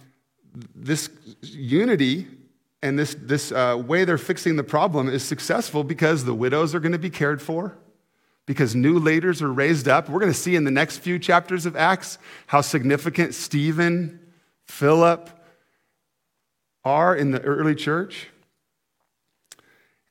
this 0.75 1.09
unity 1.41 2.27
and 2.83 2.99
this, 2.99 3.15
this 3.17 3.53
uh, 3.53 3.81
way 3.83 4.03
they're 4.03 4.17
fixing 4.17 4.57
the 4.57 4.63
problem 4.63 5.07
is 5.07 5.23
successful 5.23 5.85
because 5.85 6.25
the 6.25 6.33
widows 6.33 6.75
are 6.75 6.81
going 6.81 6.91
to 6.91 6.99
be 6.99 7.09
cared 7.09 7.41
for, 7.41 7.77
because 8.45 8.75
new 8.75 8.99
leaders 8.99 9.41
are 9.41 9.51
raised 9.51 9.87
up. 9.87 10.09
We're 10.09 10.19
going 10.19 10.33
to 10.33 10.37
see 10.37 10.57
in 10.57 10.65
the 10.65 10.71
next 10.71 10.97
few 10.97 11.17
chapters 11.17 11.65
of 11.65 11.77
Acts 11.77 12.17
how 12.47 12.59
significant 12.59 13.35
Stephen, 13.35 14.19
Philip 14.65 15.29
are 16.83 17.15
in 17.15 17.31
the 17.31 17.39
early 17.41 17.73
church. 17.73 18.27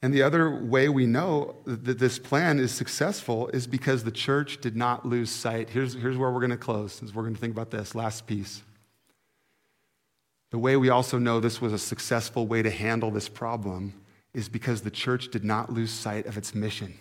And 0.00 0.14
the 0.14 0.22
other 0.22 0.50
way 0.50 0.88
we 0.88 1.04
know 1.04 1.56
that 1.66 1.98
this 1.98 2.18
plan 2.18 2.58
is 2.58 2.72
successful 2.72 3.48
is 3.48 3.66
because 3.66 4.02
the 4.02 4.10
church 4.10 4.62
did 4.62 4.76
not 4.76 5.04
lose 5.04 5.28
sight. 5.28 5.68
Here's, 5.68 5.92
here's 5.92 6.16
where 6.16 6.30
we're 6.30 6.40
going 6.40 6.50
to 6.50 6.56
close, 6.56 7.02
as 7.02 7.14
we're 7.14 7.22
going 7.22 7.34
to 7.34 7.40
think 7.40 7.52
about 7.52 7.70
this 7.70 7.94
last 7.94 8.26
piece. 8.26 8.62
The 10.52 10.58
way 10.58 10.76
we 10.76 10.90
also 10.90 11.18
know 11.18 11.40
this 11.40 11.62
was 11.62 11.72
a 11.72 11.78
successful 11.78 12.46
way 12.46 12.60
to 12.60 12.70
handle 12.70 13.10
this 13.10 13.28
problem 13.28 13.94
is 14.34 14.50
because 14.50 14.82
the 14.82 14.90
church 14.90 15.28
did 15.30 15.44
not 15.44 15.72
lose 15.72 15.90
sight 15.90 16.26
of 16.26 16.36
its 16.36 16.54
mission. 16.54 16.98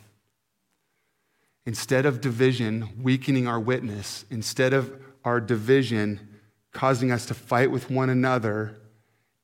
Instead 1.65 2.05
of 2.05 2.21
division 2.21 2.89
weakening 3.03 3.47
our 3.47 3.59
witness, 3.59 4.23
instead 4.31 4.71
of 4.71 4.97
our 5.25 5.41
division 5.41 6.39
causing 6.71 7.11
us 7.11 7.25
to 7.25 7.33
fight 7.33 7.69
with 7.69 7.91
one 7.91 8.09
another 8.09 8.79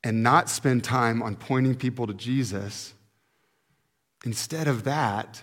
and 0.06 0.24
not 0.24 0.50
spend 0.50 0.86
time 0.86 1.22
on 1.22 1.36
pointing 1.36 1.76
people 1.76 2.08
to 2.08 2.14
Jesus, 2.14 2.94
instead 4.24 4.70
of 4.70 4.86
that, 4.86 5.42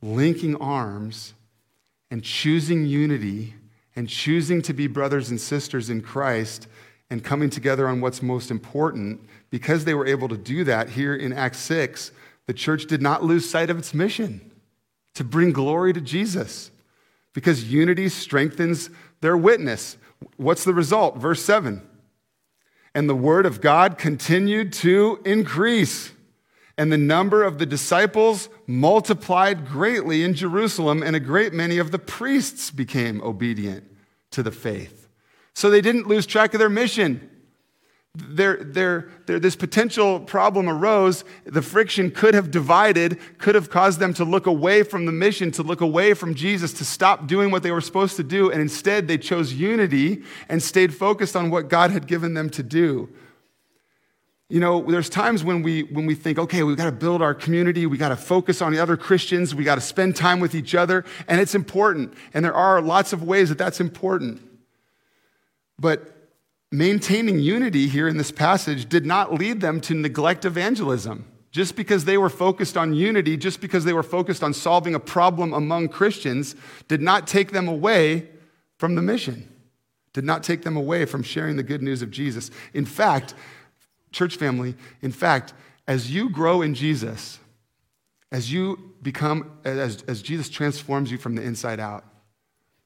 linking 0.00 0.56
arms 0.56 1.34
and 2.10 2.24
choosing 2.24 2.86
unity 2.86 3.52
and 3.94 4.08
choosing 4.08 4.62
to 4.62 4.72
be 4.72 4.86
brothers 4.86 5.28
and 5.28 5.38
sisters 5.38 5.90
in 5.90 6.00
Christ 6.00 6.66
and 7.12 7.22
coming 7.22 7.50
together 7.50 7.86
on 7.86 8.00
what's 8.00 8.22
most 8.22 8.50
important, 8.50 9.20
because 9.50 9.84
they 9.84 9.92
were 9.92 10.06
able 10.06 10.28
to 10.28 10.36
do 10.38 10.64
that 10.64 10.88
here 10.88 11.14
in 11.14 11.30
Acts 11.30 11.58
6, 11.58 12.10
the 12.46 12.54
church 12.54 12.86
did 12.86 13.02
not 13.02 13.22
lose 13.22 13.48
sight 13.48 13.68
of 13.68 13.78
its 13.78 13.92
mission 13.92 14.50
to 15.14 15.22
bring 15.22 15.52
glory 15.52 15.92
to 15.92 16.00
Jesus 16.00 16.70
because 17.34 17.70
unity 17.70 18.08
strengthens 18.08 18.88
their 19.20 19.36
witness. 19.36 19.98
What's 20.38 20.64
the 20.64 20.72
result? 20.72 21.18
Verse 21.18 21.44
7 21.44 21.86
And 22.94 23.10
the 23.10 23.14
word 23.14 23.44
of 23.44 23.60
God 23.60 23.98
continued 23.98 24.72
to 24.74 25.20
increase, 25.22 26.12
and 26.78 26.90
the 26.90 26.96
number 26.96 27.42
of 27.42 27.58
the 27.58 27.66
disciples 27.66 28.48
multiplied 28.66 29.68
greatly 29.68 30.24
in 30.24 30.32
Jerusalem, 30.32 31.02
and 31.02 31.14
a 31.14 31.20
great 31.20 31.52
many 31.52 31.76
of 31.76 31.90
the 31.90 31.98
priests 31.98 32.70
became 32.70 33.20
obedient 33.20 33.84
to 34.30 34.42
the 34.42 34.50
faith. 34.50 35.01
So 35.54 35.70
they 35.70 35.80
didn't 35.80 36.08
lose 36.08 36.26
track 36.26 36.54
of 36.54 36.58
their 36.58 36.68
mission. 36.68 37.28
There, 38.14 38.62
there, 38.62 39.10
there, 39.26 39.38
this 39.38 39.56
potential 39.56 40.20
problem 40.20 40.68
arose. 40.68 41.24
The 41.44 41.62
friction 41.62 42.10
could 42.10 42.34
have 42.34 42.50
divided, 42.50 43.18
could 43.38 43.54
have 43.54 43.70
caused 43.70 44.00
them 44.00 44.12
to 44.14 44.24
look 44.24 44.46
away 44.46 44.82
from 44.82 45.06
the 45.06 45.12
mission, 45.12 45.50
to 45.52 45.62
look 45.62 45.80
away 45.80 46.12
from 46.12 46.34
Jesus, 46.34 46.74
to 46.74 46.84
stop 46.84 47.26
doing 47.26 47.50
what 47.50 47.62
they 47.62 47.70
were 47.70 47.80
supposed 47.80 48.16
to 48.16 48.22
do. 48.22 48.50
And 48.50 48.60
instead, 48.60 49.08
they 49.08 49.16
chose 49.16 49.54
unity 49.54 50.22
and 50.50 50.62
stayed 50.62 50.94
focused 50.94 51.34
on 51.36 51.50
what 51.50 51.68
God 51.68 51.90
had 51.90 52.06
given 52.06 52.34
them 52.34 52.50
to 52.50 52.62
do. 52.62 53.08
You 54.50 54.60
know, 54.60 54.82
there's 54.82 55.08
times 55.08 55.42
when 55.42 55.62
we, 55.62 55.84
when 55.84 56.04
we 56.04 56.14
think, 56.14 56.38
okay, 56.38 56.62
we've 56.62 56.76
got 56.76 56.84
to 56.84 56.92
build 56.92 57.22
our 57.22 57.32
community, 57.32 57.86
we've 57.86 57.98
got 57.98 58.10
to 58.10 58.16
focus 58.16 58.60
on 58.60 58.72
the 58.72 58.78
other 58.78 58.98
Christians, 58.98 59.54
we've 59.54 59.64
got 59.64 59.76
to 59.76 59.80
spend 59.80 60.14
time 60.14 60.40
with 60.40 60.54
each 60.54 60.74
other, 60.74 61.06
and 61.26 61.40
it's 61.40 61.54
important. 61.54 62.12
And 62.34 62.44
there 62.44 62.52
are 62.52 62.82
lots 62.82 63.14
of 63.14 63.22
ways 63.22 63.48
that 63.48 63.56
that's 63.56 63.80
important. 63.80 64.42
But 65.82 66.30
maintaining 66.70 67.40
unity 67.40 67.88
here 67.88 68.06
in 68.06 68.16
this 68.16 68.30
passage 68.30 68.88
did 68.88 69.04
not 69.04 69.34
lead 69.34 69.60
them 69.60 69.80
to 69.80 69.94
neglect 69.94 70.44
evangelism. 70.44 71.24
Just 71.50 71.74
because 71.74 72.04
they 72.04 72.16
were 72.16 72.30
focused 72.30 72.76
on 72.76 72.94
unity, 72.94 73.36
just 73.36 73.60
because 73.60 73.84
they 73.84 73.92
were 73.92 74.04
focused 74.04 74.44
on 74.44 74.54
solving 74.54 74.94
a 74.94 75.00
problem 75.00 75.52
among 75.52 75.88
Christians, 75.88 76.54
did 76.86 77.02
not 77.02 77.26
take 77.26 77.50
them 77.50 77.66
away 77.66 78.28
from 78.78 78.94
the 78.94 79.02
mission, 79.02 79.48
did 80.12 80.24
not 80.24 80.44
take 80.44 80.62
them 80.62 80.76
away 80.76 81.04
from 81.04 81.24
sharing 81.24 81.56
the 81.56 81.62
good 81.64 81.82
news 81.82 82.00
of 82.00 82.12
Jesus. 82.12 82.50
In 82.72 82.86
fact, 82.86 83.34
church 84.12 84.36
family, 84.36 84.76
in 85.02 85.10
fact, 85.10 85.52
as 85.88 86.12
you 86.12 86.30
grow 86.30 86.62
in 86.62 86.74
Jesus, 86.74 87.40
as 88.30 88.52
you 88.52 88.94
become, 89.02 89.58
as, 89.64 90.02
as 90.02 90.22
Jesus 90.22 90.48
transforms 90.48 91.10
you 91.10 91.18
from 91.18 91.34
the 91.34 91.42
inside 91.42 91.80
out, 91.80 92.04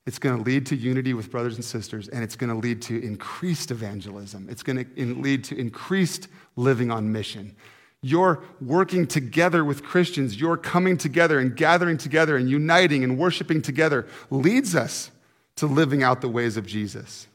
it's 0.07 0.21
going 0.21 0.37
to 0.37 0.43
lead 0.43 0.67
to 0.67 0.77
unity 0.77 1.15
with 1.15 1.33
brothers 1.33 1.57
and 1.57 1.65
sisters, 1.65 2.09
and 2.09 2.23
it's 2.23 2.37
going 2.37 2.51
to 2.51 2.57
lead 2.57 2.81
to 2.83 3.03
increased 3.03 3.73
evangelism. 3.73 4.47
It's 4.49 4.63
going 4.63 4.85
to 4.85 5.15
lead 5.15 5.43
to 5.45 5.59
increased 5.59 6.29
living 6.55 6.93
on 6.93 7.11
mission. 7.11 7.57
You're 8.03 8.45
working 8.61 9.09
together 9.09 9.65
with 9.65 9.83
Christians, 9.83 10.41
you're 10.41 10.57
coming 10.57 10.97
together 10.97 11.41
and 11.41 11.57
gathering 11.57 11.99
together 11.99 12.37
and 12.37 12.49
uniting 12.49 13.03
and 13.03 13.19
worshiping 13.19 13.63
together 13.63 14.07
leads 14.31 14.77
us 14.77 15.11
to 15.57 15.67
living 15.67 16.05
out 16.05 16.21
the 16.21 16.29
ways 16.29 16.57
of 16.57 16.67
Jesus. 16.67 17.27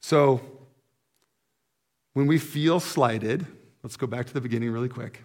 So, 0.00 0.40
when 2.12 2.26
we 2.26 2.38
feel 2.38 2.78
slighted, 2.78 3.46
let's 3.82 3.96
go 3.96 4.06
back 4.06 4.26
to 4.26 4.34
the 4.34 4.40
beginning 4.40 4.70
really 4.70 4.88
quick. 4.88 5.24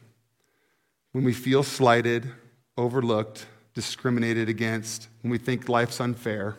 When 1.12 1.24
we 1.24 1.34
feel 1.34 1.62
slighted, 1.62 2.32
overlooked, 2.78 3.46
discriminated 3.78 4.50
against, 4.50 5.08
when 5.22 5.30
we 5.30 5.38
think 5.38 5.70
life's 5.70 6.02
unfair, 6.02 6.56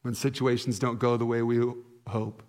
when 0.00 0.14
situations 0.14 0.78
don't 0.78 0.98
go 0.98 1.18
the 1.18 1.26
way 1.26 1.42
we 1.42 1.62
hope. 2.06 2.42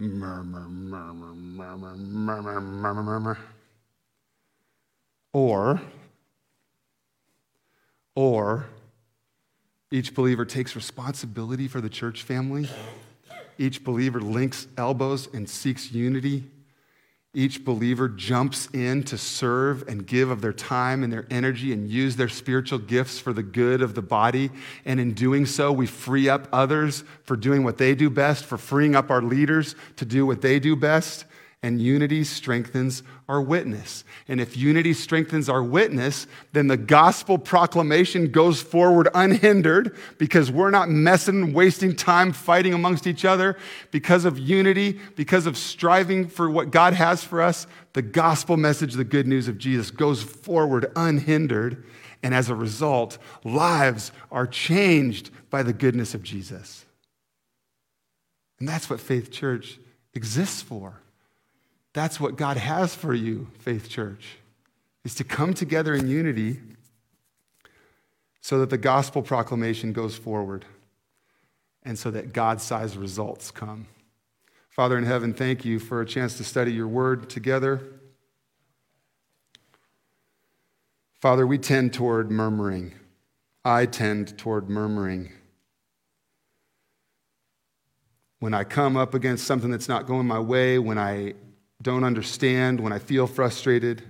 Murmur, 0.00 0.62
murmur, 0.62 1.32
murmur, 1.32 1.94
murmur, 1.94 2.60
murmur, 2.60 3.02
murmur. 3.04 3.38
Or, 5.32 5.80
or, 8.16 8.66
each 9.92 10.12
believer 10.16 10.44
takes 10.44 10.74
responsibility 10.74 11.68
for 11.68 11.80
the 11.80 11.88
church 11.88 12.24
family. 12.24 12.68
Each 13.56 13.84
believer 13.84 14.20
links 14.20 14.66
elbows 14.76 15.32
and 15.32 15.48
seeks 15.48 15.92
unity 15.92 16.50
each 17.32 17.64
believer 17.64 18.08
jumps 18.08 18.68
in 18.72 19.04
to 19.04 19.16
serve 19.16 19.86
and 19.86 20.04
give 20.04 20.30
of 20.30 20.40
their 20.40 20.52
time 20.52 21.04
and 21.04 21.12
their 21.12 21.26
energy 21.30 21.72
and 21.72 21.88
use 21.88 22.16
their 22.16 22.28
spiritual 22.28 22.78
gifts 22.78 23.20
for 23.20 23.32
the 23.32 23.42
good 23.42 23.82
of 23.82 23.94
the 23.94 24.02
body. 24.02 24.50
And 24.84 24.98
in 24.98 25.14
doing 25.14 25.46
so, 25.46 25.70
we 25.70 25.86
free 25.86 26.28
up 26.28 26.48
others 26.52 27.04
for 27.22 27.36
doing 27.36 27.62
what 27.62 27.78
they 27.78 27.94
do 27.94 28.10
best, 28.10 28.44
for 28.44 28.58
freeing 28.58 28.96
up 28.96 29.10
our 29.10 29.22
leaders 29.22 29.76
to 29.96 30.04
do 30.04 30.26
what 30.26 30.42
they 30.42 30.58
do 30.58 30.74
best 30.74 31.24
and 31.62 31.80
unity 31.80 32.24
strengthens 32.24 33.02
our 33.28 33.40
witness. 33.40 34.02
And 34.28 34.40
if 34.40 34.56
unity 34.56 34.94
strengthens 34.94 35.48
our 35.48 35.62
witness, 35.62 36.26
then 36.52 36.68
the 36.68 36.78
gospel 36.78 37.36
proclamation 37.36 38.30
goes 38.30 38.62
forward 38.62 39.08
unhindered 39.14 39.96
because 40.16 40.50
we're 40.50 40.70
not 40.70 40.88
messing, 40.88 41.52
wasting 41.52 41.94
time 41.94 42.32
fighting 42.32 42.72
amongst 42.72 43.06
each 43.06 43.26
other. 43.26 43.58
Because 43.90 44.24
of 44.24 44.38
unity, 44.38 44.98
because 45.16 45.46
of 45.46 45.58
striving 45.58 46.28
for 46.28 46.48
what 46.48 46.70
God 46.70 46.94
has 46.94 47.22
for 47.22 47.42
us, 47.42 47.66
the 47.92 48.02
gospel 48.02 48.56
message, 48.56 48.94
the 48.94 49.04
good 49.04 49.26
news 49.26 49.46
of 49.46 49.58
Jesus, 49.58 49.90
goes 49.90 50.22
forward 50.22 50.90
unhindered. 50.96 51.84
And 52.22 52.34
as 52.34 52.48
a 52.48 52.54
result, 52.54 53.18
lives 53.44 54.12
are 54.32 54.46
changed 54.46 55.30
by 55.50 55.62
the 55.62 55.74
goodness 55.74 56.14
of 56.14 56.22
Jesus. 56.22 56.86
And 58.58 58.66
that's 58.66 58.88
what 58.88 59.00
Faith 59.00 59.30
Church 59.30 59.78
exists 60.14 60.62
for. 60.62 61.00
That's 61.92 62.20
what 62.20 62.36
God 62.36 62.56
has 62.56 62.94
for 62.94 63.14
you, 63.14 63.48
Faith 63.58 63.88
Church, 63.88 64.36
is 65.04 65.14
to 65.16 65.24
come 65.24 65.54
together 65.54 65.94
in 65.94 66.08
unity 66.08 66.60
so 68.40 68.58
that 68.60 68.70
the 68.70 68.78
gospel 68.78 69.22
proclamation 69.22 69.92
goes 69.92 70.16
forward 70.16 70.64
and 71.82 71.98
so 71.98 72.10
that 72.10 72.32
God 72.32 72.60
sized 72.60 72.96
results 72.96 73.50
come. 73.50 73.86
Father 74.68 74.96
in 74.96 75.04
heaven, 75.04 75.34
thank 75.34 75.64
you 75.64 75.78
for 75.78 76.00
a 76.00 76.06
chance 76.06 76.36
to 76.36 76.44
study 76.44 76.72
your 76.72 76.86
word 76.88 77.28
together. 77.28 77.82
Father, 81.20 81.46
we 81.46 81.58
tend 81.58 81.92
toward 81.92 82.30
murmuring. 82.30 82.94
I 83.64 83.84
tend 83.84 84.38
toward 84.38 84.70
murmuring. 84.70 85.32
When 88.38 88.54
I 88.54 88.64
come 88.64 88.96
up 88.96 89.12
against 89.12 89.44
something 89.44 89.70
that's 89.70 89.88
not 89.88 90.06
going 90.06 90.26
my 90.26 90.38
way, 90.38 90.78
when 90.78 90.96
I 90.96 91.34
don't 91.82 92.04
understand, 92.04 92.80
when 92.80 92.92
I 92.92 92.98
feel 92.98 93.26
frustrated. 93.26 94.02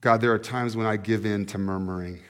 God, 0.00 0.20
there 0.20 0.32
are 0.32 0.38
times 0.38 0.76
when 0.76 0.86
I 0.86 0.96
give 0.96 1.24
in 1.24 1.46
to 1.46 1.58
murmuring. 1.58 2.20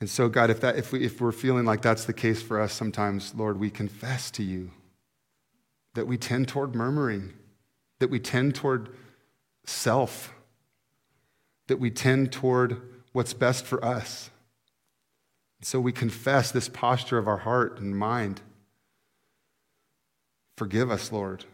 And 0.00 0.10
so, 0.10 0.28
God, 0.28 0.50
if, 0.50 0.60
that, 0.62 0.76
if, 0.76 0.90
we, 0.90 1.04
if 1.04 1.20
we're 1.20 1.30
feeling 1.30 1.64
like 1.64 1.80
that's 1.80 2.04
the 2.04 2.12
case 2.12 2.42
for 2.42 2.60
us 2.60 2.72
sometimes, 2.72 3.34
Lord, 3.36 3.60
we 3.60 3.70
confess 3.70 4.32
to 4.32 4.42
you 4.42 4.72
that 5.94 6.06
we 6.06 6.16
tend 6.16 6.48
toward 6.48 6.74
murmuring, 6.74 7.32
that 8.00 8.10
we 8.10 8.18
tend 8.18 8.56
toward 8.56 8.88
self, 9.64 10.34
that 11.68 11.78
we 11.78 11.90
tend 11.90 12.32
toward 12.32 12.82
what's 13.12 13.32
best 13.32 13.64
for 13.64 13.84
us. 13.84 14.30
So 15.60 15.78
we 15.78 15.92
confess 15.92 16.50
this 16.50 16.68
posture 16.68 17.18
of 17.18 17.28
our 17.28 17.38
heart 17.38 17.78
and 17.78 17.96
mind. 17.96 18.40
Forgive 20.62 20.92
us, 20.92 21.10
Lord. 21.10 21.44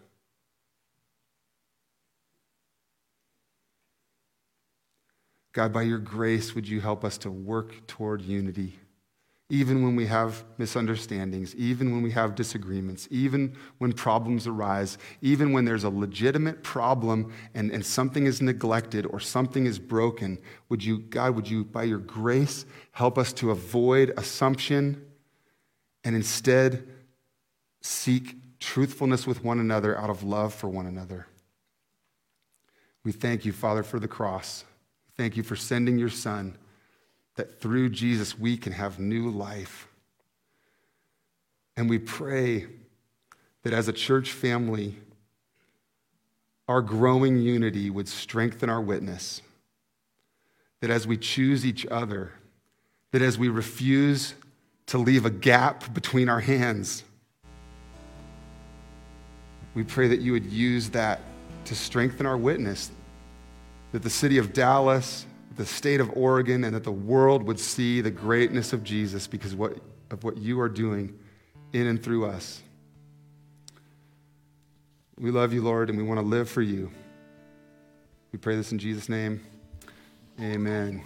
God, 5.55 5.73
by 5.73 5.81
your 5.81 5.97
grace, 5.97 6.55
would 6.55 6.69
you 6.69 6.83
help 6.83 7.07
us 7.07 7.17
to 7.17 7.31
work 7.31 7.87
toward 7.87 8.21
unity, 8.21 8.79
even 9.49 9.83
when 9.83 9.97
we 9.97 10.05
have 10.09 10.45
misunderstandings, 10.59 11.57
even 11.57 11.91
when 11.91 12.03
we 12.03 12.11
have 12.11 12.35
disagreements, 12.35 13.09
even 13.11 13.57
when 13.79 13.95
problems 13.95 14.47
arise, 14.47 14.99
even 15.23 15.53
when 15.55 15.65
there's 15.65 15.85
a 15.85 15.89
legitimate 15.89 16.63
problem 16.63 17.33
and, 17.55 17.71
and 17.71 17.87
something 17.87 18.27
is 18.27 18.43
neglected 18.43 19.07
or 19.07 19.21
something 19.21 19.65
is 19.65 19.79
broken. 19.79 20.37
Would 20.69 20.85
you, 20.85 20.99
God, 20.99 21.35
would 21.35 21.49
you, 21.49 21.65
by 21.65 21.85
your 21.85 21.97
grace, 21.97 22.67
help 22.93 23.17
us 23.17 23.33
to 23.33 23.53
avoid 23.53 24.13
assumption 24.19 25.03
and 26.05 26.15
instead 26.15 26.87
seek 27.81 28.37
truthfulness 28.61 29.27
with 29.27 29.45
one 29.45 29.59
another 29.59 29.97
out 29.97 30.11
of 30.11 30.23
love 30.23 30.55
for 30.55 30.69
one 30.69 30.87
another. 30.87 31.27
We 33.05 33.13
thank 33.13 33.45
you, 33.45 33.53
Father, 33.53 33.83
for 33.83 33.99
the 33.99 34.09
cross. 34.09 34.65
Thank 35.17 35.37
you 35.37 35.43
for 35.43 35.57
sending 35.57 35.99
your 35.99 36.11
Son, 36.11 36.57
that 37.37 37.61
through 37.61 37.91
Jesus 37.91 38.39
we 38.39 38.57
can 38.57 38.73
have 38.73 38.99
new 38.99 39.31
life. 39.31 39.89
And 41.77 41.89
we 41.89 41.99
pray 41.99 42.67
that 43.63 43.73
as 43.73 43.89
a 43.89 43.93
church 43.93 44.33
family, 44.33 44.97
our 46.67 46.83
growing 46.83 47.39
unity 47.39 47.89
would 47.89 48.09
strengthen 48.09 48.69
our 48.69 48.81
witness. 48.81 49.43
That 50.81 50.91
as 50.91 51.07
we 51.07 51.17
choose 51.17 51.65
each 51.65 51.87
other, 51.87 52.33
that 53.13 53.23
as 53.23 53.39
we 53.39 53.49
refuse 53.49 54.35
to 54.87 54.99
leave 54.99 55.25
a 55.25 55.31
gap 55.31 55.95
between 55.95 56.29
our 56.29 56.41
hands, 56.41 57.05
we 59.79 59.85
pray 59.85 60.09
that 60.09 60.21
you 60.21 60.33
would 60.33 60.47
use 60.47 60.91
that 60.91 61.21
to 61.67 61.77
strengthen 61.77 62.27
our 62.27 62.37
witness, 62.37 62.91
that 63.93 64.03
the 64.03 64.11
city 64.11 64.37
of 64.39 64.53
Dallas, 64.53 65.25
the 65.55 65.65
state 65.65 66.01
of 66.01 66.11
Oregon, 66.17 66.65
and 66.65 66.75
that 66.75 66.83
the 66.83 66.91
world 66.91 67.45
would 67.45 67.61
see 67.61 68.01
the 68.01 68.11
greatness 68.11 68.73
of 68.73 68.83
Jesus 68.83 69.29
because 69.29 69.55
what, 69.55 69.79
of 70.11 70.25
what 70.25 70.37
you 70.37 70.59
are 70.61 70.69
doing 70.69 71.17
in 71.73 71.87
and 71.87 72.03
through 72.03 72.27
us. 72.27 72.61
We 75.17 75.31
love 75.31 75.53
you, 75.53 75.63
Lord, 75.63 75.91
and 75.91 75.97
we 75.97 76.03
want 76.03 76.19
to 76.19 76.27
live 76.27 76.51
for 76.51 76.63
you. 76.63 76.91
We 78.33 78.41
pray 78.41 78.57
this 78.57 78.73
in 78.73 78.81
Jesus' 78.81 79.09
name. 79.09 79.47
Amen. 80.41 81.05